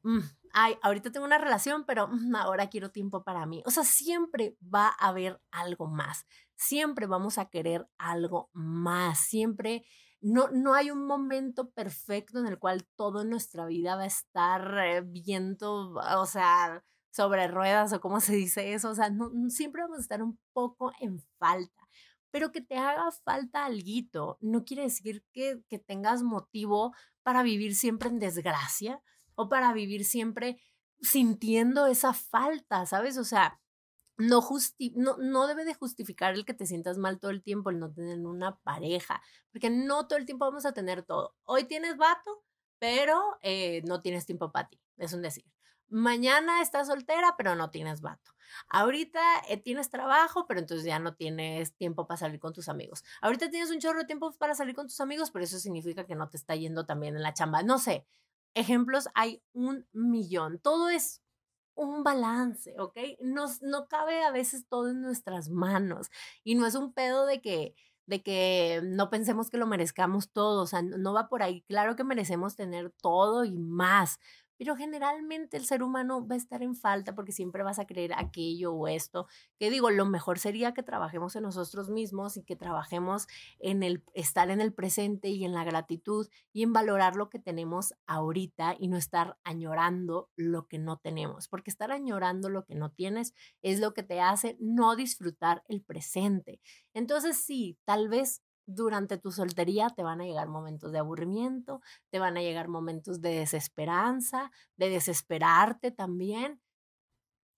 [0.02, 0.20] Mm,
[0.52, 3.62] ay, ahorita tengo una relación, pero mm, ahora quiero tiempo para mí.
[3.66, 6.26] O sea, siempre va a haber algo más,
[6.56, 9.84] siempre vamos a querer algo más, siempre
[10.20, 14.78] no, no hay un momento perfecto en el cual toda nuestra vida va a estar
[14.78, 16.84] eh, viento, o sea,
[17.18, 20.38] sobre ruedas o cómo se dice eso, o sea, no, siempre vamos a estar un
[20.52, 21.88] poco en falta,
[22.30, 26.94] pero que te haga falta algo no quiere decir que, que tengas motivo
[27.24, 29.02] para vivir siempre en desgracia
[29.34, 30.60] o para vivir siempre
[31.00, 33.18] sintiendo esa falta, ¿sabes?
[33.18, 33.60] O sea,
[34.16, 34.40] no,
[34.94, 37.92] no, no, debe de justificar el que te sientas mal todo el tiempo, el no
[37.92, 41.34] tener una pareja, porque no todo el tiempo vamos a tener todo.
[41.42, 42.44] Hoy tienes vato,
[42.78, 45.44] pero eh, no tienes tiempo para ti, es un decir.
[45.88, 48.32] Mañana estás soltera, pero no tienes vato.
[48.68, 53.04] Ahorita eh, tienes trabajo, pero entonces ya no tienes tiempo para salir con tus amigos.
[53.20, 56.14] Ahorita tienes un chorro de tiempo para salir con tus amigos, pero eso significa que
[56.14, 57.62] no te está yendo también en la chamba.
[57.62, 58.06] No sé,
[58.54, 60.58] ejemplos hay un millón.
[60.58, 61.22] Todo es
[61.74, 62.96] un balance, ¿ok?
[63.20, 66.08] Nos, no cabe a veces todo en nuestras manos
[66.44, 67.74] y no es un pedo de que
[68.08, 71.60] de que no pensemos que lo merezcamos todo, o sea, no va por ahí.
[71.68, 74.18] Claro que merecemos tener todo y más,
[74.58, 78.12] pero generalmente el ser humano va a estar en falta porque siempre vas a creer
[78.14, 79.26] aquello o esto.
[79.58, 83.28] Que digo, lo mejor sería que trabajemos en nosotros mismos y que trabajemos
[83.60, 87.38] en el estar en el presente y en la gratitud y en valorar lo que
[87.38, 92.74] tenemos ahorita y no estar añorando lo que no tenemos, porque estar añorando lo que
[92.74, 96.60] no tienes es lo que te hace no disfrutar el presente.
[96.92, 102.18] Entonces sí, tal vez durante tu soltería te van a llegar momentos de aburrimiento, te
[102.18, 106.60] van a llegar momentos de desesperanza, de desesperarte también.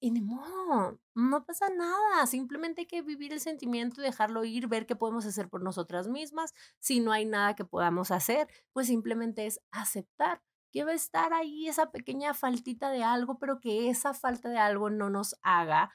[0.02, 4.86] Y ni modo, no pasa nada, simplemente hay que vivir el sentimiento, dejarlo ir, ver
[4.86, 6.54] qué podemos hacer por nosotras mismas.
[6.78, 10.40] Si no hay nada que podamos hacer, pues simplemente es aceptar
[10.72, 14.58] que va a estar ahí esa pequeña faltita de algo, pero que esa falta de
[14.58, 15.90] algo no nos haga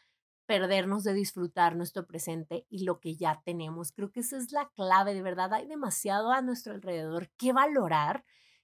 [0.45, 3.91] perdernos de disfrutar nuestro presente y lo que ya tenemos.
[3.91, 5.53] Creo que esa es la clave, de verdad.
[5.53, 8.23] Hay demasiado a nuestro alrededor que valorar,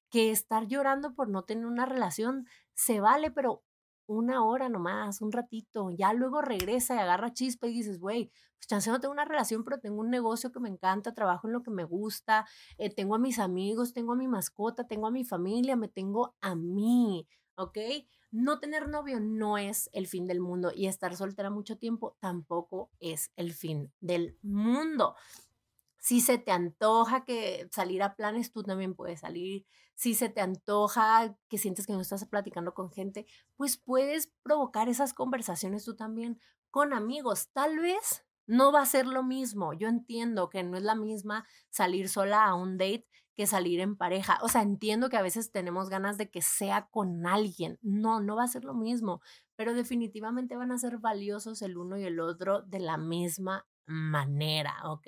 [0.09, 3.63] que estar llorando por no tener una relación se vale, pero
[4.07, 8.67] una hora nomás, un ratito, ya luego regresa y agarra chispa y dices, güey, pues
[8.67, 11.63] chance no tengo una relación, pero tengo un negocio que me encanta, trabajo en lo
[11.63, 12.45] que me gusta,
[12.77, 16.35] eh, tengo a mis amigos, tengo a mi mascota, tengo a mi familia, me tengo
[16.41, 17.25] a mí,
[17.55, 17.77] ¿ok?
[18.31, 22.89] No tener novio no es el fin del mundo y estar soltera mucho tiempo tampoco
[22.99, 25.15] es el fin del mundo.
[25.99, 29.67] Si se te antoja que salir a planes, tú también puedes salir.
[29.93, 34.89] Si se te antoja que sientes que no estás platicando con gente, pues puedes provocar
[34.89, 36.39] esas conversaciones tú también
[36.71, 37.49] con amigos.
[37.53, 39.73] Tal vez no va a ser lo mismo.
[39.73, 43.07] Yo entiendo que no es la misma salir sola a un date
[43.47, 44.39] salir en pareja.
[44.41, 47.77] O sea, entiendo que a veces tenemos ganas de que sea con alguien.
[47.81, 49.21] No, no va a ser lo mismo,
[49.55, 54.75] pero definitivamente van a ser valiosos el uno y el otro de la misma manera,
[54.85, 55.07] ¿ok?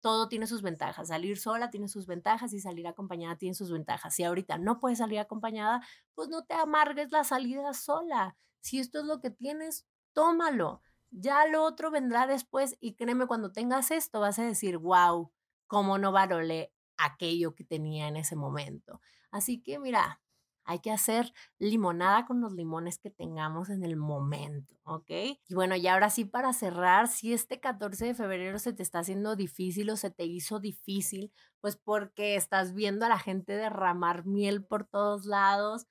[0.00, 1.08] Todo tiene sus ventajas.
[1.08, 4.14] Salir sola tiene sus ventajas y salir acompañada tiene sus ventajas.
[4.14, 5.80] Si ahorita no puedes salir acompañada,
[6.14, 8.36] pues no te amargues la salida sola.
[8.60, 10.82] Si esto es lo que tienes, tómalo.
[11.10, 15.30] Ya lo otro vendrá después y créeme, cuando tengas esto vas a decir, wow,
[15.66, 19.00] cómo no valoré aquello que tenía en ese momento.
[19.30, 20.20] Así que mira,
[20.64, 25.10] hay que hacer limonada con los limones que tengamos en el momento, ¿ok?
[25.10, 29.00] Y bueno, y ahora sí para cerrar, si este 14 de febrero se te está
[29.00, 34.24] haciendo difícil o se te hizo difícil, pues porque estás viendo a la gente derramar
[34.26, 35.86] miel por todos lados,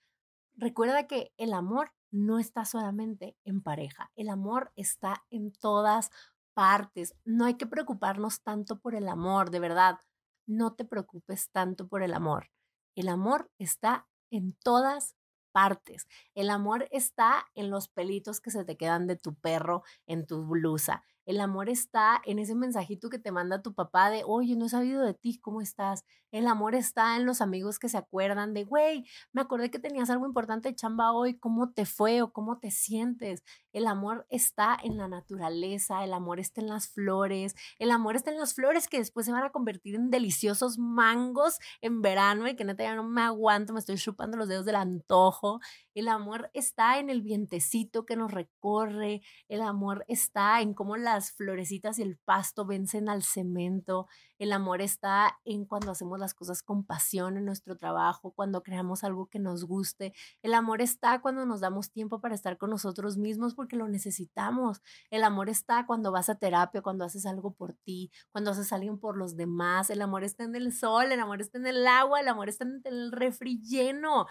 [0.56, 6.12] recuerda que el amor no está solamente en pareja, el amor está en todas
[6.54, 7.16] partes.
[7.26, 10.00] No hay que preocuparnos tanto por el amor, de verdad
[10.46, 12.50] no te preocupes tanto por el amor.
[12.96, 15.16] El amor está en todas
[15.52, 16.08] partes.
[16.36, 20.44] El amor está en los pelitos que se te quedan de tu perro en tu
[20.46, 21.04] blusa.
[21.26, 24.70] El amor está en ese mensajito que te manda tu papá de, oye, no he
[24.70, 26.04] sabido de ti, ¿cómo estás?
[26.32, 30.10] El amor está en los amigos que se acuerdan de, güey, me acordé que tenías
[30.10, 33.42] algo importante de chamba hoy, ¿cómo te fue o cómo te sientes?
[33.74, 38.32] El amor está en la naturaleza, el amor está en las flores, el amor está
[38.32, 42.56] en las flores que después se van a convertir en deliciosos mangos en verano y
[42.56, 45.60] que neta ya no me aguanto, me estoy chupando los dedos del antojo.
[45.96, 51.32] El amor está en el vientecito que nos recorre, el amor está en cómo las
[51.32, 54.08] florecitas y el pasto vencen al cemento,
[54.38, 59.04] el amor está en cuando hacemos las cosas con pasión en nuestro trabajo, cuando creamos
[59.04, 63.18] algo que nos guste, el amor está cuando nos damos tiempo para estar con nosotros
[63.18, 67.76] mismos porque lo necesitamos, el amor está cuando vas a terapia, cuando haces algo por
[67.76, 71.40] ti, cuando haces algo por los demás, el amor está en el sol, el amor
[71.40, 74.28] está en el agua, el amor está en el refri lleno,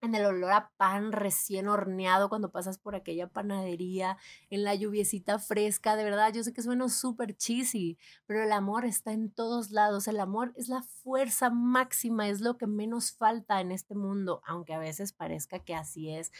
[0.00, 4.16] en el olor a pan recién horneado cuando pasas por aquella panadería,
[4.48, 8.84] en la lluviecita fresca, de verdad, yo sé que suena súper cheesy, pero el amor
[8.84, 13.60] está en todos lados, el amor es la fuerza máxima, es lo que menos falta
[13.60, 16.30] en este mundo, aunque a veces parezca que así es.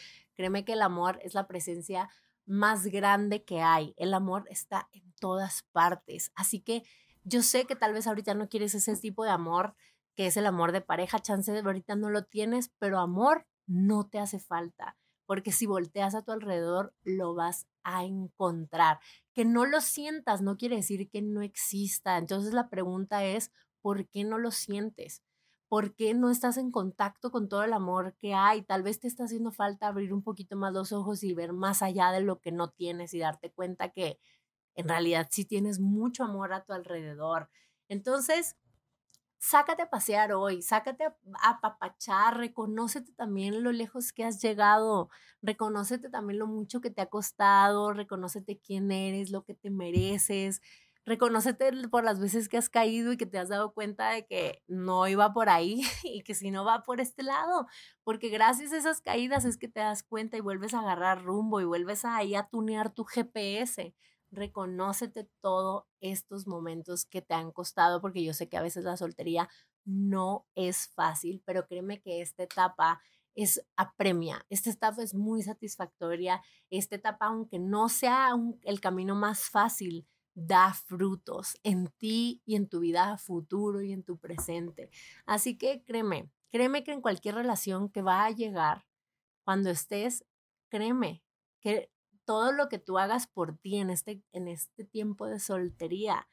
[0.43, 2.09] Créeme que el amor es la presencia
[2.47, 6.82] más grande que hay, el amor está en todas partes, así que
[7.22, 9.76] yo sé que tal vez ahorita no quieres ese tipo de amor,
[10.16, 14.09] que es el amor de pareja, chance de ahorita no lo tienes, pero amor no
[14.09, 18.99] te hace falta, porque si volteas a tu alrededor lo vas a encontrar.
[19.34, 22.18] Que no lo sientas no quiere decir que no exista.
[22.18, 25.22] Entonces la pregunta es, ¿por qué no lo sientes?
[25.73, 28.61] ¿Por qué no estás en contacto con todo el amor que hay?
[28.61, 31.81] Tal vez te está haciendo falta abrir un poquito más los ojos y ver más
[31.81, 34.20] allá de lo que no tienes y darte cuenta que
[34.75, 37.49] en realidad sí tienes mucho amor a tu alrededor.
[37.89, 38.59] Entonces,
[39.39, 41.05] sácate a pasear hoy, sácate
[41.43, 45.09] a, papachar, reconócete también lo lejos que has llegado,
[45.41, 50.61] reconócete también lo mucho que te ha costado, reconócete quién eres, lo que te mereces,
[51.05, 54.62] reconócete por las veces que has caído y que te has dado cuenta de que
[54.68, 57.66] no iba por ahí y que si no va por este lado,
[58.05, 61.61] porque gracias a esas caídas es que te das cuenta y vuelves a agarrar rumbo
[61.61, 63.94] y vuelves ahí a tunear tu GPS
[64.32, 68.96] reconócete todos estos momentos que te han costado, porque yo sé que a veces la
[68.96, 69.48] soltería
[69.84, 73.00] no es fácil, pero créeme que esta etapa
[73.34, 78.30] es apremia, esta etapa es muy satisfactoria, esta etapa, aunque no sea
[78.62, 84.03] el camino más fácil, da frutos en ti y en tu vida futuro y en
[84.03, 84.91] tu presente.
[85.26, 88.87] Así que créeme, créeme que en cualquier relación que va a llegar,
[89.45, 90.24] cuando estés,
[90.68, 91.22] créeme
[91.61, 91.91] que
[92.24, 96.28] todo lo que tú hagas por ti en este, en este tiempo de soltería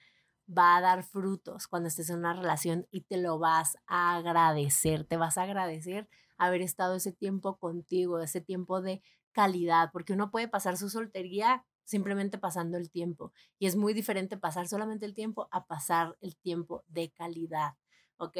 [0.47, 5.03] va a dar frutos cuando estés en una relación y te lo vas a agradecer,
[5.03, 10.31] te vas a agradecer haber estado ese tiempo contigo, ese tiempo de calidad, porque uno
[10.31, 15.15] puede pasar su soltería simplemente pasando el tiempo y es muy diferente pasar solamente el
[15.15, 17.77] tiempo a pasar el tiempo de calidad,
[18.17, 18.37] ¿ok?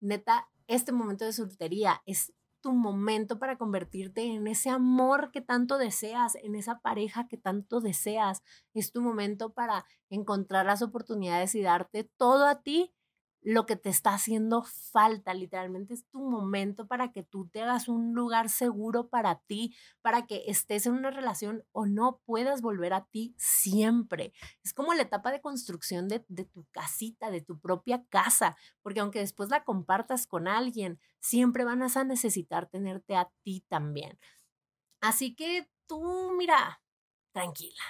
[0.00, 5.78] Neta, este momento de soltería es tu momento para convertirte en ese amor que tanto
[5.78, 8.42] deseas, en esa pareja que tanto deseas.
[8.74, 12.92] Es tu momento para encontrar las oportunidades y darte todo a ti
[13.42, 15.34] lo que te está haciendo falta.
[15.34, 20.26] Literalmente es tu momento para que tú te hagas un lugar seguro para ti, para
[20.26, 24.32] que estés en una relación o no puedas volver a ti siempre.
[24.62, 29.20] Es como la etapa de construcción de, tu casita, de tu propia casa, porque aunque
[29.20, 34.18] después la compartas con alguien, siempre van a necesitar tenerte a ti también.
[35.00, 36.82] Así que tú, mira,
[37.32, 37.82] tranquila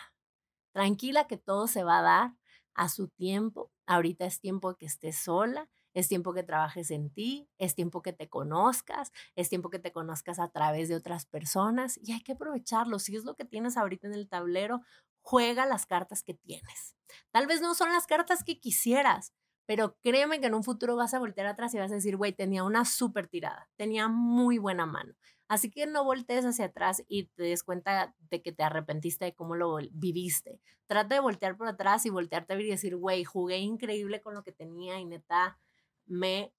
[0.72, 2.36] tranquila que todo se va a dar
[2.74, 3.70] a su tiempo.
[3.86, 8.12] Ahorita es tiempo que estés sola, es tiempo que trabajes en ti, es tiempo que
[8.12, 12.32] te conozcas, es tiempo que te conozcas a través de otras personas y hay que
[12.32, 12.98] aprovecharlo.
[12.98, 14.80] Si es lo que tienes ahorita en el tablero,
[15.22, 16.96] juega las cartas que tienes.
[17.32, 19.32] Tal vez no son las cartas que quisieras,
[19.70, 22.32] pero créeme que en un futuro vas a voltear atrás y vas a decir, güey,
[22.32, 25.14] tenía una súper tirada, tenía muy buena mano.
[25.46, 29.32] Así que no voltees hacia atrás y te des cuenta de que te arrepentiste de
[29.32, 30.60] cómo lo viviste.
[30.88, 34.34] Trata de voltear por atrás y voltearte a ver y decir, güey, jugué increíble con
[34.34, 35.60] lo que tenía y neta,
[36.04, 36.52] me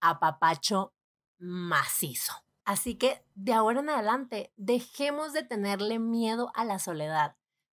[0.00, 0.94] apapacho
[1.36, 2.32] macizo.
[2.64, 7.36] Así que de ahora en adelante, dejemos de tenerle miedo a la soledad.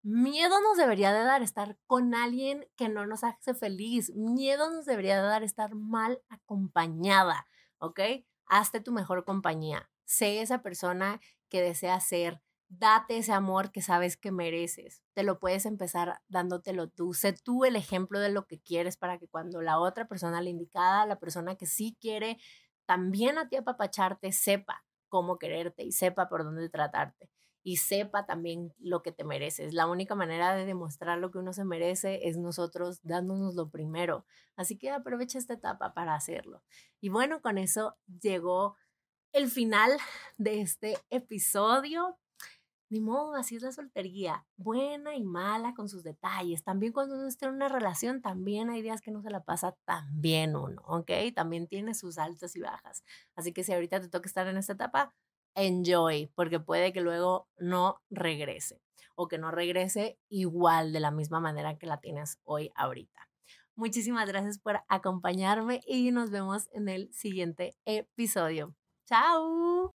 [0.09, 4.09] Miedo nos debería de dar estar con alguien que no nos hace feliz.
[4.15, 7.45] Miedo nos debería de dar estar mal acompañada,
[7.79, 7.99] ¿ok?
[8.45, 9.89] Hazte tu mejor compañía.
[10.05, 12.41] Sé esa persona que desea ser.
[12.69, 15.03] Date ese amor que sabes que mereces.
[15.13, 17.13] Te lo puedes empezar dándotelo tú.
[17.13, 20.49] Sé tú el ejemplo de lo que quieres para que cuando la otra persona, la
[20.49, 22.37] indicada, la persona que sí quiere
[22.85, 27.29] también a ti apapacharte, sepa cómo quererte y sepa por dónde tratarte
[27.67, 29.73] y sepa también lo que te mereces.
[29.73, 34.25] La única manera de demostrar lo que uno se merece es nosotros dándonos lo primero.
[34.55, 36.63] Así que aprovecha esta etapa para hacerlo.
[37.01, 38.77] Y bueno, con eso llegó
[39.33, 39.91] el final
[40.37, 42.17] de este episodio.
[42.89, 46.63] Ni modo, así es la soltería, buena y mala con sus detalles.
[46.63, 49.75] También cuando uno está en una relación, también hay días que no se la pasa
[49.83, 51.11] tan bien uno, ¿ok?
[51.35, 53.03] También tiene sus altas y bajas.
[53.35, 55.13] Así que si ahorita te toca estar en esta etapa,
[55.57, 58.79] enjoy, porque puede que luego no regrese
[59.15, 63.27] o que no regrese igual de la misma manera que la tienes hoy ahorita.
[63.75, 68.75] Muchísimas gracias por acompañarme y nos vemos en el siguiente episodio.
[69.05, 69.96] Chao.